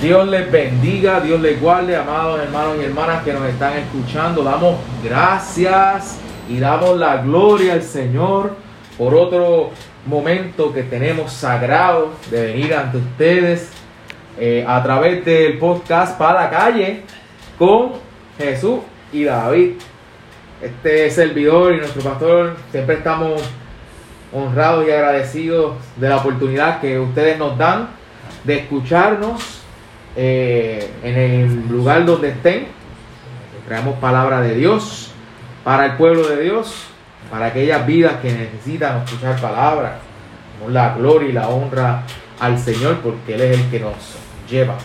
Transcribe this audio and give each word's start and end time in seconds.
Dios 0.00 0.28
les 0.28 0.48
bendiga, 0.48 1.18
Dios 1.18 1.40
les 1.40 1.60
guarde, 1.60 1.96
amados 1.96 2.38
hermanos 2.38 2.76
y 2.80 2.84
hermanas 2.84 3.24
que 3.24 3.32
nos 3.32 3.48
están 3.48 3.78
escuchando. 3.78 4.44
Damos 4.44 4.76
gracias 5.02 6.20
y 6.48 6.60
damos 6.60 6.96
la 6.96 7.16
gloria 7.16 7.72
al 7.72 7.82
Señor 7.82 8.52
por 8.96 9.12
otro 9.12 9.70
momento 10.06 10.72
que 10.72 10.84
tenemos 10.84 11.32
sagrado 11.32 12.12
de 12.30 12.46
venir 12.46 12.74
ante 12.74 12.98
ustedes 12.98 13.70
eh, 14.38 14.64
a 14.68 14.80
través 14.84 15.24
del 15.24 15.58
podcast 15.58 16.16
para 16.16 16.44
la 16.44 16.50
calle 16.50 17.02
con 17.58 17.94
Jesús 18.38 18.78
y 19.12 19.24
David. 19.24 19.72
Este 20.62 21.10
servidor 21.10 21.74
y 21.74 21.78
nuestro 21.78 22.02
pastor 22.02 22.56
siempre 22.70 22.94
estamos 22.94 23.42
honrados 24.32 24.86
y 24.86 24.92
agradecidos 24.92 25.74
de 25.96 26.08
la 26.08 26.18
oportunidad 26.18 26.80
que 26.80 27.00
ustedes 27.00 27.36
nos 27.36 27.58
dan 27.58 27.88
de 28.44 28.60
escucharnos 28.60 29.57
eh, 30.16 30.88
en 31.02 31.16
el 31.16 31.68
lugar 31.68 32.04
donde 32.04 32.30
estén. 32.30 32.66
Traemos 33.66 33.98
palabra 33.98 34.40
de 34.40 34.54
Dios 34.54 35.12
para 35.64 35.86
el 35.86 35.92
pueblo 35.92 36.26
de 36.28 36.42
Dios, 36.42 36.74
para 37.30 37.46
aquellas 37.46 37.86
vidas 37.86 38.14
que 38.22 38.32
necesitan 38.32 39.02
escuchar 39.04 39.40
palabra. 39.40 39.98
La 40.68 40.94
gloria 40.94 41.28
y 41.28 41.32
la 41.32 41.48
honra 41.48 42.02
al 42.40 42.58
Señor 42.58 42.96
porque 43.02 43.34
Él 43.34 43.42
es 43.42 43.58
el 43.58 43.70
que 43.70 43.80
nos 43.80 43.94
lleva. 44.50 44.76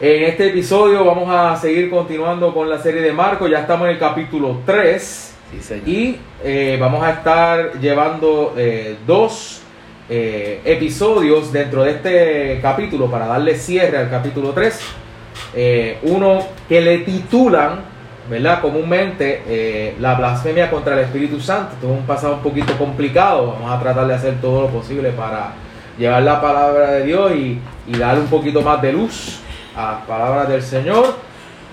En 0.00 0.22
este 0.22 0.50
episodio 0.50 1.04
vamos 1.04 1.28
a 1.28 1.56
seguir 1.56 1.90
continuando 1.90 2.54
con 2.54 2.70
la 2.70 2.78
serie 2.78 3.02
de 3.02 3.12
Marcos. 3.12 3.50
Ya 3.50 3.60
estamos 3.60 3.88
en 3.88 3.94
el 3.94 3.98
capítulo 3.98 4.60
3. 4.64 5.34
y 5.86 6.16
eh, 6.44 6.76
vamos 6.80 7.02
a 7.02 7.10
estar 7.10 7.80
llevando 7.80 8.54
eh, 8.56 8.96
dos 9.04 9.62
eh, 10.08 10.60
episodios 10.64 11.52
dentro 11.52 11.84
de 11.84 11.90
este 11.90 12.58
capítulo 12.62 13.10
para 13.10 13.26
darle 13.26 13.56
cierre 13.56 13.98
al 13.98 14.10
capítulo 14.10 14.52
3. 14.52 14.80
Eh, 15.54 15.98
uno 16.02 16.46
que 16.68 16.80
le 16.80 16.98
titulan, 16.98 17.80
¿verdad? 18.30 18.60
Comúnmente 18.60 19.42
eh, 19.46 19.96
la 20.00 20.14
blasfemia 20.14 20.70
contra 20.70 20.94
el 20.94 21.00
Espíritu 21.00 21.40
Santo. 21.40 21.74
Esto 21.74 21.92
es 21.92 21.98
un 21.98 22.06
pasado 22.06 22.34
un 22.34 22.40
poquito 22.40 22.76
complicado. 22.78 23.52
Vamos 23.52 23.70
a 23.70 23.80
tratar 23.80 24.06
de 24.06 24.14
hacer 24.14 24.40
todo 24.40 24.62
lo 24.62 24.68
posible 24.68 25.10
para 25.10 25.52
llevar 25.98 26.22
la 26.22 26.40
palabra 26.40 26.92
de 26.92 27.04
Dios 27.04 27.32
y, 27.32 27.60
y 27.86 27.98
darle 27.98 28.22
un 28.22 28.28
poquito 28.28 28.62
más 28.62 28.80
de 28.80 28.92
luz 28.92 29.40
a 29.76 29.92
las 29.92 30.06
palabras 30.06 30.48
del 30.48 30.62
Señor. 30.62 31.27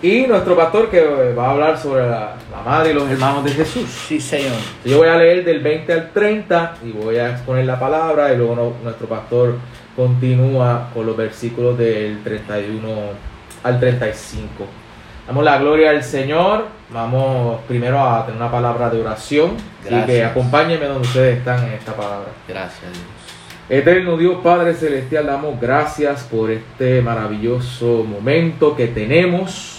Y 0.06 0.28
nuestro 0.28 0.56
pastor 0.56 0.92
que 0.92 1.02
va 1.34 1.48
a 1.48 1.50
hablar 1.50 1.80
sobre 1.80 2.08
la, 2.08 2.36
madre 2.64 2.92
y 2.92 2.94
los 2.94 3.10
hermanos 3.10 3.44
de 3.44 3.50
Jesús. 3.50 3.90
Sí, 3.90 4.22
Señor. 4.22 4.54
Yo 4.86 5.00
voy 5.00 5.08
a 5.08 5.18
leer 5.18 5.44
del 5.44 5.62
20 5.62 5.94
al 5.94 6.12
30 6.12 6.76
y 6.86 6.92
voy 6.92 7.18
a 7.18 7.32
exponer 7.32 7.66
la 7.66 7.80
palabra 7.80 8.32
y 8.32 8.38
luego 8.38 8.76
nuestro 8.84 9.08
pastor 9.08 9.56
continúa 9.96 10.92
con 10.94 11.08
los 11.08 11.18
versículos 11.18 11.76
del 11.80 12.22
31 12.24 12.88
al 13.64 13.80
35. 13.80 14.48
Damos 15.26 15.44
la 15.44 15.58
gloria 15.58 15.90
al 15.90 16.04
Señor. 16.04 16.66
Vamos 16.92 17.62
primero 17.68 18.00
a 18.00 18.28
tener 18.28 18.40
una 18.40 18.52
palabra 18.52 18.92
de 18.92 19.02
oración. 19.02 19.58
Gracias. 19.84 20.04
Así 20.04 20.12
que 20.12 20.24
acompáñenme 20.24 20.86
donde 20.86 21.08
ustedes 21.08 21.40
están 21.40 21.66
en 21.66 21.74
esta 21.74 21.94
palabra. 21.94 22.28
Gracias, 22.48 22.92
Dios. 22.94 23.80
Eterno 23.82 24.18
Dios 24.18 24.36
Padre 24.44 24.76
Celestial, 24.76 25.26
damos 25.26 25.60
gracias 25.60 26.28
por 26.30 26.52
este 26.52 27.02
maravilloso 27.02 28.04
momento 28.08 28.76
que 28.76 28.86
tenemos 28.86 29.75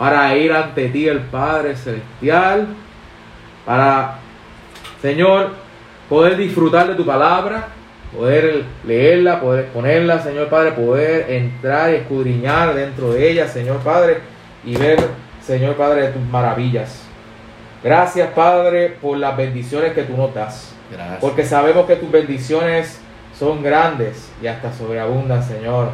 para 0.00 0.34
ir 0.34 0.50
ante 0.50 0.88
ti 0.88 1.06
el 1.06 1.18
Padre 1.18 1.76
Celestial, 1.76 2.68
para, 3.66 4.16
Señor, 5.02 5.50
poder 6.08 6.38
disfrutar 6.38 6.88
de 6.88 6.94
tu 6.94 7.04
palabra, 7.04 7.68
poder 8.16 8.64
leerla, 8.86 9.42
poder 9.42 9.66
ponerla, 9.66 10.22
Señor 10.22 10.48
Padre, 10.48 10.72
poder 10.72 11.30
entrar 11.30 11.90
y 11.92 11.96
escudriñar 11.96 12.74
dentro 12.74 13.12
de 13.12 13.30
ella, 13.30 13.46
Señor 13.46 13.80
Padre, 13.80 14.20
y 14.64 14.74
ver, 14.74 15.00
Señor 15.42 15.74
Padre, 15.74 16.08
tus 16.08 16.22
maravillas. 16.22 17.02
Gracias, 17.84 18.30
Padre, 18.30 18.96
por 19.02 19.18
las 19.18 19.36
bendiciones 19.36 19.92
que 19.92 20.04
tú 20.04 20.16
nos 20.16 20.32
das. 20.32 20.74
Gracias. 20.90 21.18
Porque 21.20 21.44
sabemos 21.44 21.84
que 21.84 21.96
tus 21.96 22.10
bendiciones 22.10 23.02
son 23.38 23.62
grandes 23.62 24.32
y 24.42 24.46
hasta 24.46 24.72
sobreabundan, 24.72 25.44
Señor. 25.44 25.90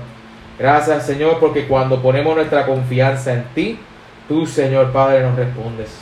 Gracias, 0.60 1.06
Señor, 1.06 1.41
porque 1.41 1.66
cuando 1.66 2.00
ponemos 2.00 2.36
nuestra 2.36 2.66
confianza 2.66 3.32
en 3.32 3.44
ti, 3.52 3.81
tú, 4.28 4.47
Señor 4.47 4.92
Padre, 4.92 5.22
nos 5.22 5.37
respondes. 5.37 6.00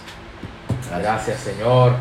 Gracias, 0.99 1.41
Señor, 1.41 1.93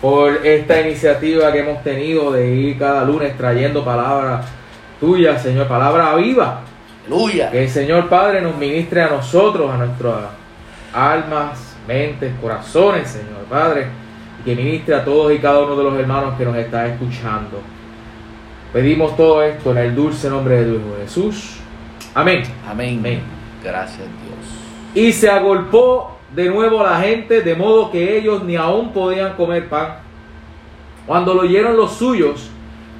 por 0.00 0.46
esta 0.46 0.80
iniciativa 0.80 1.52
que 1.52 1.60
hemos 1.60 1.82
tenido 1.82 2.32
de 2.32 2.54
ir 2.54 2.78
cada 2.78 3.04
lunes 3.04 3.36
trayendo 3.36 3.84
palabra 3.84 4.42
tuya, 4.98 5.38
Señor, 5.38 5.66
palabra 5.66 6.14
viva. 6.14 6.60
Aleluya. 7.06 7.50
Que 7.50 7.64
el 7.64 7.70
Señor 7.70 8.08
Padre 8.08 8.40
nos 8.40 8.56
ministre 8.56 9.02
a 9.02 9.08
nosotros, 9.08 9.70
a 9.70 9.76
nuestras 9.76 10.16
almas, 10.92 11.76
mentes, 11.86 12.32
corazones, 12.40 13.08
Señor 13.08 13.44
Padre, 13.48 13.86
y 14.40 14.44
que 14.44 14.54
ministre 14.54 14.94
a 14.94 15.04
todos 15.04 15.32
y 15.32 15.38
cada 15.38 15.60
uno 15.60 15.76
de 15.76 15.84
los 15.84 15.98
hermanos 15.98 16.34
que 16.36 16.44
nos 16.44 16.56
están 16.56 16.86
escuchando. 16.90 17.60
Pedimos 18.72 19.16
todo 19.16 19.42
esto 19.42 19.72
en 19.72 19.78
el 19.78 19.94
dulce 19.94 20.30
nombre 20.30 20.56
de 20.56 20.70
Dios 20.70 20.82
Jesús. 21.02 21.56
Amén. 22.14 22.42
Amén. 22.68 22.98
Amén. 22.98 23.22
Gracias 23.62 23.98
Dios. 23.98 24.69
Y 24.94 25.12
se 25.12 25.30
agolpó 25.30 26.18
de 26.34 26.48
nuevo 26.48 26.82
la 26.82 27.00
gente, 27.00 27.42
de 27.42 27.54
modo 27.54 27.90
que 27.90 28.18
ellos 28.18 28.42
ni 28.44 28.56
aún 28.56 28.92
podían 28.92 29.34
comer 29.34 29.68
pan. 29.68 29.98
Cuando 31.06 31.34
lo 31.34 31.42
oyeron 31.42 31.76
los 31.76 31.92
suyos, 31.92 32.50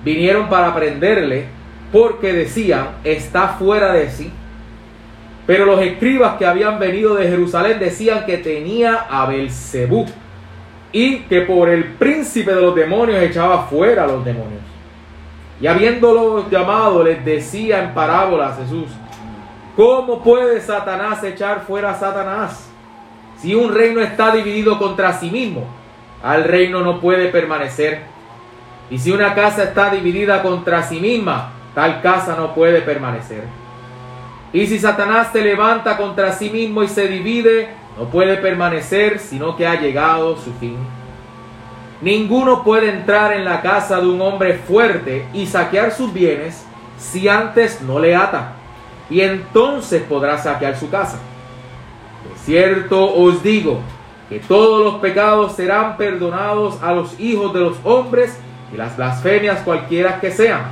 vinieron 0.05 0.49
para 0.49 0.75
prenderle, 0.75 1.47
porque 1.93 2.33
decían, 2.33 2.89
está 3.05 3.49
fuera 3.49 3.93
de 3.93 4.11
sí. 4.11 4.33
Pero 5.47 5.67
los 5.67 5.81
escribas 5.81 6.37
que 6.37 6.47
habían 6.47 6.79
venido 6.79 7.15
de 7.15 7.29
Jerusalén 7.29 7.79
decían 7.81 8.25
que 8.25 8.39
tenía 8.39 9.07
a 9.11 9.27
Belcebú 9.27 10.07
y 10.93 11.21
que 11.21 11.43
por 11.43 11.69
el 11.69 11.85
príncipe 11.85 12.55
de 12.55 12.61
los 12.61 12.75
demonios 12.75 13.23
echaba 13.23 13.67
fuera 13.67 14.05
a 14.05 14.07
los 14.07 14.25
demonios. 14.25 14.63
Y 15.61 15.67
habiéndolo 15.67 16.49
llamado, 16.49 17.03
les 17.05 17.25
decía 17.25 17.83
en 17.83 17.95
parábolas 17.95 18.59
Jesús, 18.59 18.87
¿Cómo 19.81 20.23
puede 20.23 20.61
Satanás 20.61 21.25
echar 21.25 21.63
fuera 21.63 21.93
a 21.93 21.95
Satanás? 21.95 22.69
Si 23.39 23.55
un 23.55 23.73
reino 23.73 24.03
está 24.03 24.31
dividido 24.31 24.79
contra 24.79 25.15
sí 25.15 25.31
mismo, 25.31 25.65
al 26.23 26.45
reino 26.45 26.83
no 26.83 27.01
puede 27.01 27.29
permanecer. 27.29 28.03
Y 28.91 28.99
si 28.99 29.11
una 29.11 29.35
casa 29.35 29.63
está 29.63 29.89
dividida 29.89 30.43
contra 30.43 30.83
sí 30.83 31.01
misma, 31.01 31.53
tal 31.75 32.03
casa 32.03 32.37
no 32.37 32.55
puede 32.55 32.83
permanecer. 32.83 33.45
Y 34.53 34.67
si 34.67 34.79
Satanás 34.79 35.29
se 35.33 35.41
levanta 35.41 35.97
contra 35.97 36.35
sí 36.35 36.51
mismo 36.51 36.83
y 36.83 36.89
se 36.89 37.09
divide, 37.09 37.71
no 37.99 38.05
puede 38.11 38.37
permanecer, 38.37 39.19
sino 39.19 39.57
que 39.57 39.67
ha 39.67 39.81
llegado 39.81 40.37
su 40.37 40.53
fin. 40.61 40.77
Ninguno 42.03 42.65
puede 42.65 42.91
entrar 42.91 43.33
en 43.33 43.47
la 43.47 43.63
casa 43.63 43.99
de 43.99 44.09
un 44.09 44.21
hombre 44.21 44.59
fuerte 44.59 45.27
y 45.33 45.47
saquear 45.47 45.91
sus 45.91 46.13
bienes 46.13 46.67
si 46.99 47.31
antes 47.31 47.81
no 47.81 47.99
le 47.99 48.15
ata 48.15 48.60
y 49.11 49.21
entonces 49.21 50.03
podrá 50.03 50.39
saquear 50.39 50.77
su 50.77 50.89
casa. 50.89 51.19
De 52.29 52.39
cierto 52.39 53.13
os 53.15 53.43
digo 53.43 53.81
que 54.29 54.39
todos 54.39 54.85
los 54.85 55.01
pecados 55.01 55.53
serán 55.57 55.97
perdonados 55.97 56.81
a 56.83 56.93
los 56.93 57.19
hijos 57.19 57.53
de 57.53 57.61
los 57.61 57.77
hombres 57.85 58.39
y 58.73 58.77
las 58.77 58.97
blasfemias 58.97 59.61
cualquiera 59.63 60.21
que 60.21 60.31
sean. 60.31 60.63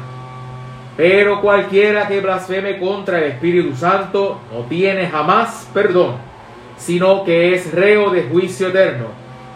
Pero 0.97 1.41
cualquiera 1.41 2.09
que 2.09 2.21
blasfeme 2.21 2.79
contra 2.79 3.19
el 3.19 3.33
Espíritu 3.33 3.75
Santo 3.77 4.41
no 4.53 4.61
tiene 4.63 5.09
jamás 5.09 5.69
perdón, 5.75 6.17
sino 6.77 7.25
que 7.25 7.55
es 7.55 7.73
reo 7.73 8.11
de 8.11 8.25
juicio 8.25 8.69
eterno, 8.69 9.07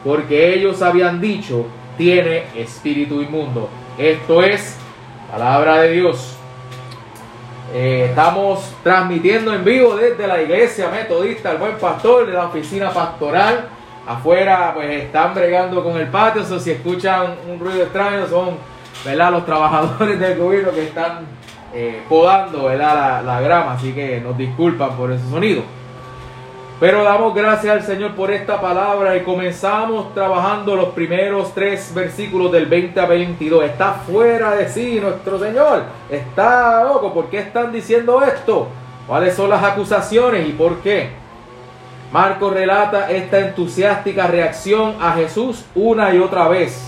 porque 0.04 0.54
ellos 0.54 0.82
habían 0.82 1.20
dicho, 1.20 1.66
tiene 1.96 2.44
espíritu 2.56 3.20
inmundo. 3.20 3.68
Esto 3.98 4.42
es 4.42 4.76
palabra 5.30 5.82
de 5.82 5.92
Dios. 5.92 6.31
Eh, 7.74 8.06
estamos 8.10 8.70
transmitiendo 8.82 9.54
en 9.54 9.64
vivo 9.64 9.96
desde 9.96 10.26
la 10.26 10.42
iglesia 10.42 10.90
metodista 10.90 11.52
El 11.52 11.56
Buen 11.56 11.78
Pastor, 11.78 12.26
de 12.26 12.34
la 12.34 12.46
oficina 12.46 12.90
pastoral. 12.90 13.66
Afuera 14.06 14.72
pues 14.74 15.04
están 15.04 15.32
bregando 15.32 15.82
con 15.82 15.96
el 15.96 16.08
patio, 16.08 16.44
si 16.44 16.72
escuchan 16.72 17.34
un 17.48 17.58
ruido 17.58 17.84
extraño 17.84 18.26
son 18.26 18.56
¿verdad? 19.04 19.30
los 19.30 19.46
trabajadores 19.46 20.18
del 20.18 20.38
gobierno 20.38 20.72
que 20.72 20.82
están 20.82 21.20
eh, 21.72 22.02
podando 22.08 22.64
¿verdad? 22.64 23.22
La, 23.24 23.34
la 23.34 23.40
grama, 23.40 23.72
así 23.72 23.92
que 23.92 24.20
nos 24.20 24.36
disculpan 24.36 24.94
por 24.96 25.10
ese 25.10 25.26
sonido. 25.30 25.62
Pero 26.82 27.04
damos 27.04 27.32
gracias 27.32 27.72
al 27.72 27.82
Señor 27.84 28.16
por 28.16 28.32
esta 28.32 28.60
palabra 28.60 29.16
y 29.16 29.20
comenzamos 29.20 30.12
trabajando 30.14 30.74
los 30.74 30.88
primeros 30.88 31.54
tres 31.54 31.94
versículos 31.94 32.50
del 32.50 32.66
20 32.66 32.98
a 32.98 33.06
22. 33.06 33.66
Está 33.66 33.92
fuera 33.92 34.56
de 34.56 34.68
sí 34.68 34.98
nuestro 35.00 35.38
Señor. 35.38 35.84
Está 36.10 36.82
loco. 36.82 37.14
¿Por 37.14 37.30
qué 37.30 37.38
están 37.38 37.70
diciendo 37.70 38.20
esto? 38.24 38.66
¿Cuáles 39.06 39.36
son 39.36 39.50
las 39.50 39.62
acusaciones 39.62 40.48
y 40.48 40.54
por 40.54 40.78
qué? 40.78 41.10
Marcos 42.10 42.52
relata 42.52 43.12
esta 43.12 43.38
entusiástica 43.38 44.26
reacción 44.26 44.96
a 45.00 45.12
Jesús 45.12 45.64
una 45.76 46.12
y 46.12 46.18
otra 46.18 46.48
vez. 46.48 46.84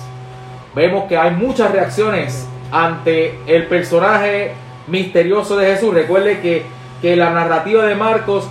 Vemos 0.74 1.04
que 1.04 1.16
hay 1.16 1.30
muchas 1.36 1.70
reacciones 1.70 2.48
ante 2.72 3.38
el 3.46 3.68
personaje 3.68 4.54
misterioso 4.88 5.56
de 5.56 5.66
Jesús. 5.66 5.94
Recuerde 5.94 6.40
que 6.40 6.66
que 7.04 7.16
la 7.16 7.28
narrativa 7.28 7.84
de 7.84 7.94
Marcos, 7.94 8.48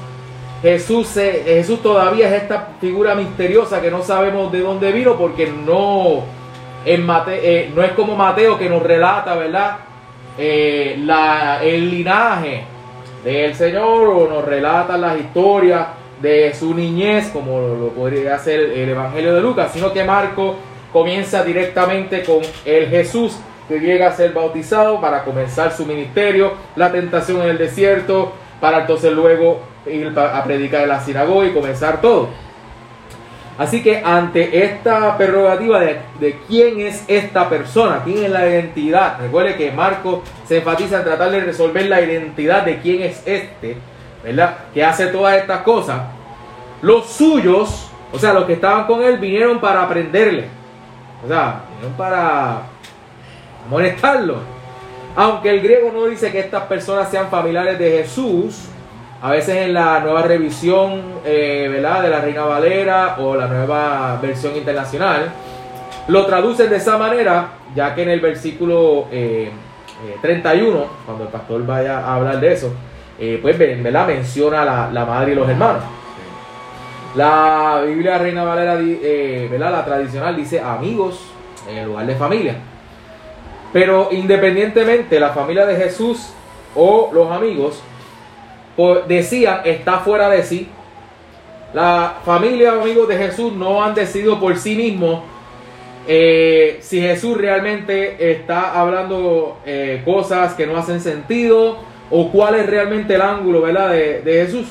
Jesús, 0.63 1.07
se- 1.07 1.43
Jesús 1.45 1.83
todavía 1.83 2.29
es 2.35 2.41
esta 2.41 2.69
figura 2.81 3.13
misteriosa 3.13 3.81
que 3.81 3.91
no 3.91 4.01
sabemos 4.01 4.51
de 4.51 4.61
dónde 4.61 4.91
vino 4.91 5.15
porque 5.17 5.45
no, 5.47 6.21
en 6.85 7.05
Mate- 7.05 7.41
eh, 7.43 7.71
no 7.75 7.83
es 7.83 7.91
como 7.91 8.15
Mateo 8.15 8.57
que 8.57 8.69
nos 8.69 8.81
relata, 8.81 9.35
¿verdad? 9.35 9.75
Eh, 10.37 10.95
la, 11.03 11.61
el 11.63 11.91
linaje 11.91 12.63
del 13.23 13.53
Señor 13.55 14.07
o 14.09 14.27
nos 14.27 14.43
relata 14.45 14.97
las 14.97 15.19
historias 15.19 15.85
de 16.21 16.53
su 16.53 16.73
niñez, 16.73 17.29
como 17.31 17.59
lo, 17.59 17.75
lo 17.75 17.87
podría 17.89 18.35
hacer 18.35 18.59
el 18.61 18.89
Evangelio 18.89 19.35
de 19.35 19.41
Lucas, 19.41 19.71
sino 19.73 19.91
que 19.91 20.03
Marco 20.05 20.55
comienza 20.93 21.43
directamente 21.43 22.23
con 22.23 22.39
el 22.65 22.87
Jesús 22.87 23.37
que 23.67 23.79
llega 23.79 24.07
a 24.07 24.11
ser 24.13 24.31
bautizado 24.33 24.99
para 25.01 25.23
comenzar 25.23 25.71
su 25.73 25.85
ministerio, 25.85 26.53
la 26.77 26.91
tentación 26.91 27.41
en 27.41 27.49
el 27.49 27.57
desierto, 27.57 28.31
para 28.61 28.79
entonces 28.81 29.11
luego 29.11 29.59
ir 29.85 30.17
a 30.17 30.43
predicar 30.43 30.81
en 30.83 30.89
la 30.89 30.99
sinagoga 30.99 31.45
y 31.47 31.53
comenzar 31.53 32.01
todo. 32.01 32.29
Así 33.57 33.83
que 33.83 34.01
ante 34.03 34.63
esta 34.63 35.15
prerrogativa 35.15 35.79
de 35.79 36.39
quién 36.47 36.79
es 36.79 37.03
esta 37.07 37.47
persona, 37.49 38.01
quién 38.03 38.23
es 38.23 38.31
la 38.31 38.47
identidad, 38.47 39.19
recuerde 39.19 39.55
que 39.55 39.71
Marco 39.71 40.23
se 40.45 40.57
enfatiza 40.57 40.97
en 40.97 41.03
tratar 41.03 41.29
de 41.29 41.41
resolver 41.41 41.85
la 41.85 42.01
identidad 42.01 42.63
de 42.63 42.79
quién 42.79 43.03
es 43.03 43.21
este, 43.27 43.77
¿verdad? 44.23 44.55
Que 44.73 44.83
hace 44.83 45.07
todas 45.07 45.37
estas 45.37 45.61
cosas. 45.61 46.01
Los 46.81 47.11
suyos, 47.11 47.91
o 48.11 48.17
sea, 48.17 48.33
los 48.33 48.45
que 48.45 48.53
estaban 48.53 48.87
con 48.87 49.03
él, 49.03 49.17
vinieron 49.17 49.59
para 49.59 49.83
aprenderle. 49.83 50.45
O 51.23 51.27
sea, 51.27 51.61
vinieron 51.69 51.95
para 51.95 52.63
molestarlo. 53.69 54.37
Aunque 55.15 55.51
el 55.51 55.61
griego 55.61 55.91
no 55.93 56.05
dice 56.05 56.31
que 56.31 56.39
estas 56.39 56.63
personas 56.63 57.09
sean 57.11 57.29
familiares 57.29 57.77
de 57.77 57.99
Jesús, 57.99 58.65
a 59.23 59.31
veces 59.31 59.55
en 59.55 59.73
la 59.73 60.01
nueva 60.01 60.23
revisión 60.23 61.01
eh, 61.23 61.69
¿verdad? 61.71 62.03
de 62.03 62.09
la 62.09 62.19
Reina 62.19 62.43
Valera 62.43 63.15
o 63.19 63.37
la 63.37 63.47
nueva 63.47 64.19
versión 64.21 64.53
internacional, 64.53 65.31
lo 66.09 66.25
traducen 66.25 66.69
de 66.69 66.75
esa 66.75 66.97
manera, 66.97 67.51
ya 67.73 67.95
que 67.95 68.03
en 68.03 68.09
el 68.09 68.19
versículo 68.19 69.07
eh, 69.13 69.49
eh, 70.05 70.17
31, 70.21 70.85
cuando 71.05 71.23
el 71.23 71.29
pastor 71.29 71.65
vaya 71.65 71.99
a 71.99 72.15
hablar 72.15 72.41
de 72.41 72.51
eso, 72.51 72.73
eh, 73.17 73.39
pues 73.41 73.57
¿verdad? 73.57 74.07
menciona 74.07 74.65
la, 74.65 74.89
la 74.91 75.05
madre 75.05 75.31
y 75.31 75.35
los 75.35 75.47
hermanos. 75.47 75.83
La 77.15 77.81
Biblia 77.87 78.17
Reina 78.17 78.43
Valera, 78.43 78.77
eh, 78.81 79.47
¿verdad? 79.49 79.71
la 79.71 79.85
tradicional, 79.85 80.35
dice 80.35 80.59
amigos 80.59 81.21
en 81.69 81.85
lugar 81.85 82.05
de 82.07 82.15
familia. 82.15 82.55
Pero 83.71 84.09
independientemente, 84.11 85.17
la 85.17 85.29
familia 85.29 85.65
de 85.65 85.77
Jesús 85.77 86.33
o 86.75 87.09
los 87.13 87.31
amigos 87.31 87.81
decían 89.07 89.61
está 89.65 89.99
fuera 89.99 90.29
de 90.29 90.43
sí. 90.43 90.69
La 91.73 92.17
familia 92.23 92.73
amigos 92.73 93.07
de 93.07 93.17
Jesús 93.17 93.51
no 93.53 93.83
han 93.83 93.95
decidido 93.95 94.39
por 94.39 94.55
sí 94.57 94.75
mismos 94.75 95.21
eh, 96.05 96.79
si 96.81 96.99
Jesús 96.99 97.37
realmente 97.37 98.31
está 98.31 98.77
hablando 98.79 99.59
eh, 99.65 100.01
cosas 100.03 100.53
que 100.53 100.67
no 100.67 100.77
hacen 100.77 100.99
sentido 100.99 101.77
o 102.11 102.29
cuál 102.29 102.55
es 102.55 102.67
realmente 102.67 103.15
el 103.15 103.21
ángulo 103.21 103.61
¿verdad? 103.61 103.91
De, 103.91 104.21
Jesús. 104.45 104.67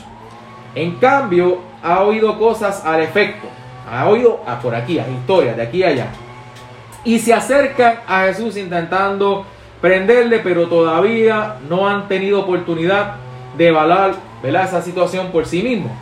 En 0.74 0.96
cambio, 0.96 1.60
ha 1.82 2.02
oído 2.02 2.38
cosas 2.38 2.84
al 2.84 3.00
efecto. 3.00 3.48
Ha 3.90 4.08
oído 4.08 4.42
a 4.46 4.60
por 4.60 4.74
aquí, 4.74 4.98
a 4.98 5.08
historias 5.08 5.56
de 5.56 5.62
aquí 5.62 5.82
a 5.82 5.88
allá. 5.88 6.06
Y 7.04 7.18
se 7.18 7.34
acercan 7.34 8.00
a 8.06 8.24
Jesús 8.26 8.56
intentando 8.56 9.44
prenderle, 9.80 10.38
pero 10.38 10.68
todavía 10.68 11.56
no 11.68 11.88
han 11.88 12.08
tenido 12.08 12.40
oportunidad 12.40 13.16
de 13.56 13.68
evaluar 13.68 14.14
esa 14.42 14.82
situación 14.82 15.28
por 15.28 15.46
sí 15.46 15.62
mismos. 15.62 15.92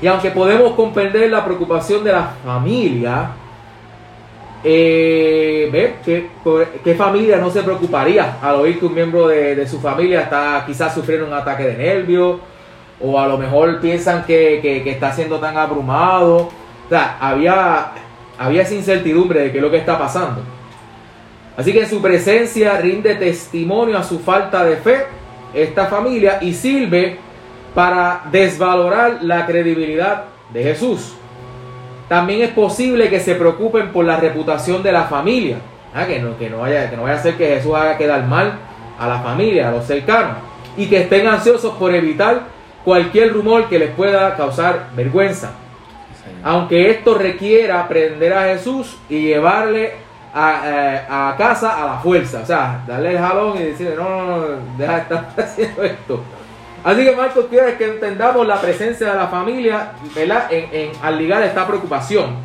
Y 0.00 0.06
aunque 0.06 0.30
podemos 0.30 0.74
comprender 0.74 1.28
la 1.30 1.44
preocupación 1.44 2.04
de 2.04 2.12
la 2.12 2.30
familia, 2.44 3.30
eh, 4.64 5.68
¿ve? 5.72 5.96
¿Qué, 6.04 6.28
qué 6.82 6.94
familia 6.94 7.36
no 7.38 7.50
se 7.50 7.62
preocuparía 7.62 8.38
al 8.42 8.56
oír 8.56 8.78
que 8.78 8.86
un 8.86 8.94
miembro 8.94 9.28
de, 9.28 9.66
su 9.66 9.80
familia 9.80 10.22
está 10.22 10.64
quizás 10.66 10.94
sufriendo 10.94 11.26
un 11.26 11.32
ataque 11.32 11.64
de 11.64 11.76
nervios? 11.76 12.38
O 13.00 13.18
a 13.18 13.26
lo 13.28 13.38
mejor 13.38 13.80
piensan 13.80 14.24
que, 14.24 14.58
que- 14.60 14.82
que 14.82 14.90
está 14.90 15.12
siendo 15.12 15.38
tan 15.38 15.56
abrumado. 15.56 16.36
O 16.36 16.88
sea, 16.88 17.16
había, 17.20 17.92
había 18.38 18.62
esa 18.62 18.74
incertidumbre 18.74 19.40
de 19.40 19.52
qué 19.52 19.58
es 19.58 19.62
lo 19.62 19.70
que 19.70 19.76
está 19.76 19.98
pasando. 19.98 20.42
Así 21.56 21.72
que 21.72 21.82
en 21.82 21.88
su 21.88 22.00
presencia 22.02 22.76
rinde 22.78 23.14
testimonio 23.16 23.98
a 23.98 24.02
su 24.02 24.18
falta 24.20 24.64
de 24.64 24.76
fe 24.76 25.06
esta 25.54 25.86
familia 25.86 26.38
y 26.40 26.54
sirve 26.54 27.18
para 27.74 28.22
desvalorar 28.30 29.18
la 29.22 29.46
credibilidad 29.46 30.24
de 30.52 30.62
Jesús. 30.62 31.14
También 32.08 32.42
es 32.42 32.50
posible 32.50 33.10
que 33.10 33.20
se 33.20 33.34
preocupen 33.34 33.92
por 33.92 34.04
la 34.04 34.16
reputación 34.16 34.82
de 34.82 34.92
la 34.92 35.04
familia, 35.04 35.58
¿ah? 35.94 36.06
que, 36.06 36.18
no, 36.18 36.38
que, 36.38 36.48
no 36.48 36.58
vaya, 36.58 36.88
que 36.88 36.96
no 36.96 37.02
vaya 37.02 37.16
a 37.16 37.22
ser 37.22 37.36
que 37.36 37.48
Jesús 37.48 37.74
haga 37.74 37.98
quedar 37.98 38.26
mal 38.26 38.54
a 38.98 39.06
la 39.06 39.20
familia, 39.20 39.68
a 39.68 39.72
los 39.72 39.84
cercanos, 39.84 40.38
y 40.76 40.86
que 40.86 41.02
estén 41.02 41.26
ansiosos 41.26 41.74
por 41.74 41.94
evitar 41.94 42.42
cualquier 42.84 43.32
rumor 43.32 43.68
que 43.68 43.78
les 43.78 43.90
pueda 43.90 44.34
causar 44.36 44.88
vergüenza. 44.96 45.52
Aunque 46.42 46.90
esto 46.90 47.14
requiera 47.14 47.86
prender 47.88 48.32
a 48.32 48.44
Jesús 48.44 48.96
y 49.08 49.22
llevarle 49.22 49.94
a, 50.34 50.62
eh, 50.64 51.00
a 51.08 51.34
casa 51.38 51.82
a 51.82 51.86
la 51.94 51.98
fuerza. 52.00 52.40
O 52.42 52.46
sea, 52.46 52.82
darle 52.86 53.12
el 53.12 53.18
jalón 53.18 53.56
y 53.58 53.62
decirle, 53.64 53.94
no, 53.96 54.08
no, 54.08 54.36
no, 54.38 54.46
deja 54.76 54.94
de 54.94 55.00
estar 55.00 55.28
haciendo 55.38 55.82
esto. 55.82 56.20
Así 56.84 57.04
que 57.04 57.16
Marcos 57.16 57.46
quiere 57.50 57.76
que 57.76 57.84
entendamos 57.86 58.46
la 58.46 58.60
presencia 58.60 59.10
de 59.10 59.16
la 59.16 59.26
familia, 59.26 59.92
¿verdad? 60.14 60.46
En, 60.52 60.68
en- 60.72 60.92
al 61.02 61.18
ligar 61.18 61.42
esta 61.42 61.66
preocupación 61.66 62.36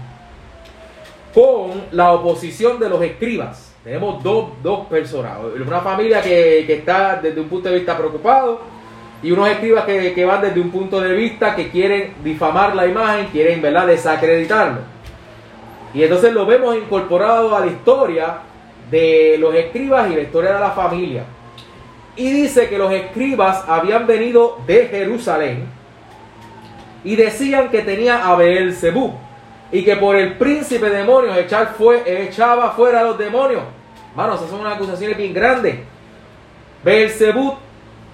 con 1.34 1.84
la 1.92 2.12
oposición 2.12 2.80
de 2.80 2.90
los 2.90 3.02
escribas. 3.02 3.74
Tenemos 3.84 4.24
dos, 4.24 4.50
dos 4.62 4.88
personas. 4.88 5.34
Una 5.66 5.82
familia 5.82 6.22
que, 6.22 6.64
que 6.66 6.74
está 6.76 7.18
desde 7.22 7.40
un 7.42 7.50
punto 7.50 7.70
de 7.70 7.76
vista 7.76 7.98
preocupado 7.98 8.62
y 9.22 9.32
unos 9.32 9.48
escribas 9.50 9.86
que, 9.86 10.14
que 10.14 10.26
van 10.26 10.42
desde 10.42 10.60
un 10.60 10.70
punto 10.70 11.02
de 11.02 11.14
vista 11.14 11.56
que 11.56 11.70
quieren 11.70 12.14
difamar 12.24 12.76
la 12.76 12.86
imagen, 12.88 13.28
quieren 13.28 13.62
¿verdad? 13.62 13.88
desacreditarlo. 13.88 14.80
Y 15.94 16.04
entonces 16.04 16.34
lo 16.34 16.46
vemos 16.46 16.76
incorporado 16.76 17.56
a 17.56 17.60
la 17.60 17.68
historia 17.68 18.38
de 18.90 19.38
los 19.40 19.54
escribas 19.54 20.12
y 20.12 20.16
la 20.16 20.22
historia 20.22 20.54
de 20.54 20.60
la 20.60 20.72
familia. 20.72 21.24
Y 22.16 22.32
dice 22.32 22.70
que 22.70 22.78
los 22.78 22.92
escribas 22.92 23.64
habían 23.68 24.06
venido 24.06 24.60
de 24.68 24.88
Jerusalén 24.88 25.68
y 27.04 27.16
decían 27.16 27.70
que 27.70 27.82
tenía 27.82 28.28
a 28.28 28.36
Beelzebú 28.36 29.14
y 29.72 29.84
que 29.84 29.96
por 29.96 30.16
el 30.16 30.38
príncipe 30.38 30.90
de 30.90 30.98
demonios 30.98 31.36
fue, 31.78 32.04
echaba 32.24 32.72
fuera 32.72 33.02
a 33.02 33.04
los 33.04 33.18
demonios. 33.18 33.64
Manos, 34.16 34.38
esas 34.38 34.52
son 34.52 34.62
unas 34.62 34.76
acusaciones 34.76 35.18
bien 35.18 35.34
grandes. 35.34 35.80
Beelzebú 36.84 37.56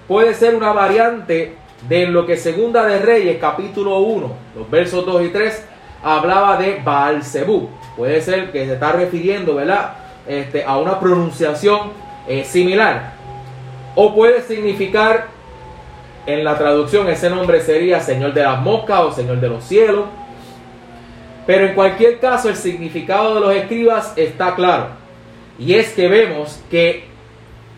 puede 0.08 0.34
ser 0.34 0.54
una 0.54 0.72
variante 0.72 1.54
de 1.88 2.06
lo 2.06 2.26
que 2.26 2.36
Segunda 2.36 2.84
de 2.84 2.98
Reyes, 2.98 3.38
capítulo 3.40 3.98
1, 3.98 4.32
los 4.56 4.70
versos 4.70 5.04
2 5.04 5.24
y 5.24 5.28
3, 5.28 5.66
hablaba 6.02 6.56
de 6.56 6.80
Baalzebú. 6.82 7.68
Puede 7.96 8.20
ser 8.20 8.52
que 8.52 8.66
se 8.66 8.74
está 8.74 8.92
refiriendo, 8.92 9.54
¿verdad? 9.54 9.94
Este, 10.26 10.64
a 10.64 10.76
una 10.78 10.98
pronunciación 11.00 11.92
eh, 12.28 12.44
similar. 12.44 13.12
O 13.94 14.14
puede 14.14 14.42
significar, 14.42 15.28
en 16.26 16.44
la 16.44 16.56
traducción, 16.56 17.08
ese 17.08 17.30
nombre 17.30 17.60
sería 17.60 18.00
Señor 18.00 18.32
de 18.34 18.42
las 18.42 18.60
Moscas 18.60 19.00
o 19.00 19.12
Señor 19.12 19.40
de 19.40 19.48
los 19.48 19.64
Cielos. 19.64 20.04
Pero 21.46 21.66
en 21.66 21.74
cualquier 21.74 22.20
caso, 22.20 22.48
el 22.48 22.56
significado 22.56 23.34
de 23.34 23.40
los 23.40 23.54
escribas 23.54 24.12
está 24.16 24.54
claro. 24.54 24.88
Y 25.58 25.74
es 25.74 25.92
que 25.92 26.08
vemos 26.08 26.60
que 26.70 27.04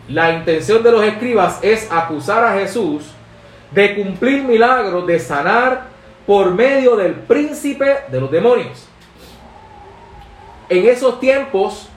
la 0.07 0.31
intención 0.33 0.83
de 0.83 0.91
los 0.91 1.03
escribas 1.03 1.59
es 1.61 1.91
acusar 1.91 2.43
a 2.43 2.59
Jesús 2.59 3.13
de 3.71 3.95
cumplir 3.95 4.43
milagros, 4.43 5.07
de 5.07 5.19
sanar 5.19 5.85
por 6.25 6.53
medio 6.53 6.95
del 6.95 7.13
príncipe 7.13 7.97
de 8.09 8.21
los 8.21 8.31
demonios. 8.31 8.87
En 10.69 10.87
esos 10.87 11.19
tiempos, 11.19 11.89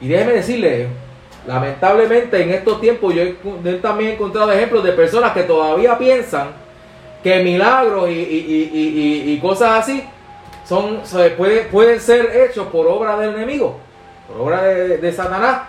y 0.00 0.08
déjeme 0.08 0.32
decirle, 0.32 0.88
lamentablemente 1.46 2.42
en 2.42 2.50
estos 2.50 2.80
tiempos 2.80 3.14
yo, 3.14 3.22
yo 3.62 3.76
también 3.80 4.10
he 4.10 4.14
encontrado 4.14 4.52
ejemplos 4.52 4.82
de 4.84 4.92
personas 4.92 5.32
que 5.32 5.44
todavía 5.44 5.96
piensan 5.96 6.48
que 7.22 7.42
milagros 7.42 8.08
y, 8.10 9.38
cosas 9.40 9.80
así 9.80 10.04
son, 10.64 11.00
pueden 11.70 12.00
ser 12.00 12.30
hechos 12.36 12.66
por 12.68 12.86
obra 12.86 13.16
del 13.16 13.34
enemigo, 13.34 13.78
por 14.28 14.40
obra 14.40 14.62
de 14.62 15.12
Satanás. 15.12 15.62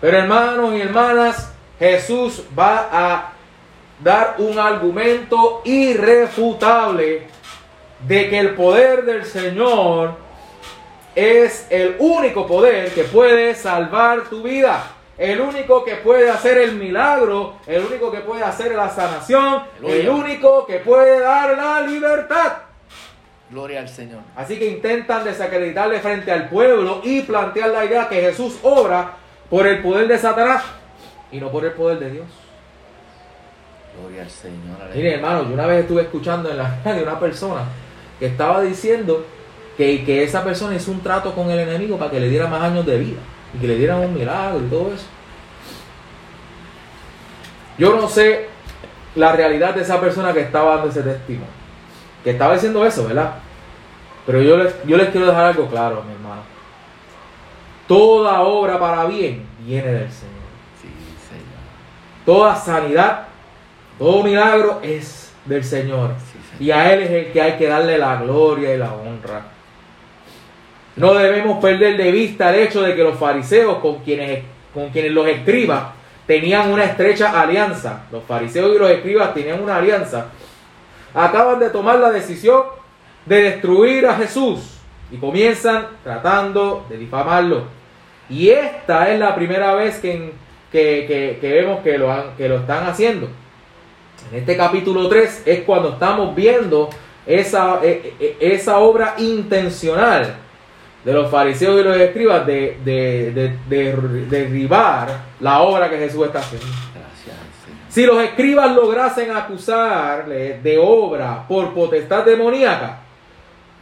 Pero 0.00 0.18
hermanos 0.18 0.74
y 0.74 0.80
hermanas, 0.80 1.52
Jesús 1.78 2.44
va 2.56 2.88
a 2.92 3.32
dar 4.00 4.36
un 4.38 4.58
argumento 4.58 5.62
irrefutable 5.64 7.26
de 8.06 8.30
que 8.30 8.38
el 8.38 8.54
poder 8.54 9.04
del 9.04 9.24
Señor 9.24 10.27
es 11.18 11.66
el 11.70 11.96
único 11.98 12.46
poder 12.46 12.92
que 12.92 13.02
puede 13.02 13.54
salvar 13.56 14.28
tu 14.28 14.42
vida. 14.42 14.92
el 15.18 15.40
único 15.40 15.84
que 15.84 15.96
puede 15.96 16.30
hacer 16.30 16.58
el 16.58 16.76
milagro, 16.76 17.54
el 17.66 17.84
único 17.84 18.08
que 18.12 18.20
puede 18.20 18.44
hacer 18.44 18.72
la 18.76 18.88
sanación, 18.88 19.64
el 19.84 20.08
único 20.08 20.64
que 20.64 20.76
puede 20.76 21.18
dar 21.18 21.56
la 21.56 21.80
libertad. 21.80 22.52
Gloria 23.50 23.80
al 23.80 23.88
Señor. 23.88 24.20
Así 24.36 24.60
que 24.60 24.66
intentan 24.66 25.24
desacreditarle 25.24 25.98
frente 25.98 26.30
al 26.30 26.48
pueblo 26.48 27.00
y 27.02 27.22
plantear 27.22 27.70
la 27.70 27.84
idea 27.84 28.08
que 28.08 28.20
Jesús 28.20 28.60
obra 28.62 29.14
por 29.50 29.66
el 29.66 29.82
poder 29.82 30.06
de 30.06 30.18
Satanás 30.18 30.62
y 31.32 31.40
no 31.40 31.50
por 31.50 31.64
el 31.64 31.72
poder 31.72 31.98
de 31.98 32.10
Dios. 32.10 32.26
Gloria 34.00 34.22
al 34.22 34.30
Señor. 34.30 34.76
Mire, 34.94 35.14
hermano, 35.14 35.42
yo 35.42 35.54
una 35.54 35.66
vez 35.66 35.80
estuve 35.80 36.02
escuchando 36.02 36.48
en 36.48 36.58
la 36.58 36.78
radio 36.84 37.02
una 37.02 37.18
persona 37.18 37.62
que 38.20 38.26
estaba 38.26 38.62
diciendo 38.62 39.26
que, 39.78 40.04
que 40.04 40.24
esa 40.24 40.42
persona 40.42 40.74
hizo 40.74 40.90
un 40.90 41.00
trato 41.00 41.32
con 41.32 41.48
el 41.50 41.60
enemigo 41.60 41.96
para 41.96 42.10
que 42.10 42.18
le 42.18 42.28
diera 42.28 42.48
más 42.48 42.62
años 42.62 42.84
de 42.84 42.98
vida 42.98 43.20
y 43.54 43.58
que 43.58 43.68
le 43.68 43.76
dieran 43.76 44.00
un 44.00 44.12
milagro 44.12 44.58
y 44.58 44.68
todo 44.68 44.92
eso. 44.92 45.06
Yo 47.78 47.94
no 47.94 48.08
sé 48.08 48.48
la 49.14 49.30
realidad 49.32 49.76
de 49.76 49.82
esa 49.82 50.00
persona 50.00 50.32
que 50.32 50.40
estaba 50.40 50.74
dando 50.74 50.90
ese 50.90 51.02
testimonio, 51.02 51.46
que 52.24 52.30
estaba 52.30 52.54
diciendo 52.54 52.84
eso, 52.84 53.06
¿verdad? 53.06 53.34
Pero 54.26 54.42
yo 54.42 54.56
les, 54.56 54.74
yo 54.84 54.96
les 54.96 55.10
quiero 55.10 55.28
dejar 55.28 55.44
algo 55.46 55.68
claro, 55.68 56.02
mi 56.02 56.12
hermano. 56.12 56.42
Toda 57.86 58.40
obra 58.40 58.80
para 58.80 59.04
bien 59.04 59.46
viene 59.60 59.92
del 59.92 60.10
Señor. 60.10 60.34
Sí, 60.82 60.88
Señor. 61.28 62.26
Toda 62.26 62.56
sanidad, 62.56 63.28
todo 63.96 64.24
milagro 64.24 64.80
es 64.82 65.32
del 65.44 65.62
Señor. 65.62 66.16
Sí, 66.18 66.38
Señor. 66.50 66.62
Y 66.62 66.70
a 66.72 66.92
Él 66.92 67.02
es 67.04 67.10
el 67.10 67.32
que 67.32 67.40
hay 67.40 67.56
que 67.56 67.68
darle 67.68 67.96
la 67.96 68.16
gloria 68.16 68.74
y 68.74 68.78
la 68.78 68.92
honra. 68.92 69.57
No 70.98 71.14
debemos 71.14 71.58
perder 71.62 71.96
de 71.96 72.10
vista 72.10 72.50
el 72.54 72.60
hecho 72.66 72.82
de 72.82 72.94
que 72.96 73.02
los 73.04 73.16
fariseos 73.18 73.78
con 73.78 73.98
quienes, 74.00 74.42
con 74.74 74.88
quienes 74.90 75.12
los 75.12 75.26
escribas 75.26 75.84
tenían 76.26 76.70
una 76.70 76.84
estrecha 76.84 77.40
alianza. 77.40 78.04
Los 78.10 78.24
fariseos 78.24 78.74
y 78.74 78.78
los 78.78 78.90
escribas 78.90 79.32
tenían 79.34 79.62
una 79.62 79.76
alianza. 79.76 80.26
Acaban 81.14 81.58
de 81.58 81.70
tomar 81.70 81.98
la 81.98 82.10
decisión 82.10 82.62
de 83.26 83.42
destruir 83.42 84.06
a 84.06 84.14
Jesús 84.16 84.78
y 85.10 85.16
comienzan 85.16 85.86
tratando 86.02 86.84
de 86.88 86.98
difamarlo. 86.98 87.64
Y 88.28 88.50
esta 88.50 89.10
es 89.10 89.18
la 89.18 89.34
primera 89.34 89.74
vez 89.74 89.98
que, 90.00 90.32
que, 90.70 91.04
que- 91.06 91.38
que 91.40 91.52
vemos 91.52 91.80
que 91.80 91.96
lo, 91.96 92.36
que 92.36 92.48
lo 92.48 92.56
están 92.58 92.86
haciendo. 92.86 93.28
En 94.32 94.38
este 94.40 94.56
capítulo 94.56 95.08
3 95.08 95.42
es 95.46 95.60
cuando 95.62 95.90
estamos 95.90 96.34
viendo 96.34 96.90
esa, 97.26 97.80
e- 97.82 98.14
e- 98.20 98.36
esa 98.40 98.78
obra 98.78 99.14
intencional 99.18 100.34
de 101.08 101.14
los 101.14 101.30
fariseos 101.30 101.80
y 101.80 101.84
los 101.84 101.96
escribas 101.96 102.46
de, 102.46 102.76
de- 102.84 103.32
de- 103.32 103.56
de 103.68 104.26
derribar 104.28 105.08
la 105.40 105.60
obra 105.60 105.88
que 105.88 105.96
Jesús 105.96 106.26
está 106.26 106.40
haciendo. 106.40 106.66
Gracias. 106.94 107.36
Si 107.88 108.04
los 108.04 108.22
escribas 108.22 108.74
lograsen 108.76 109.30
acusarle 109.34 110.60
de 110.62 110.76
obra 110.78 111.46
por 111.48 111.72
potestad 111.72 112.24
demoníaca, 112.26 112.98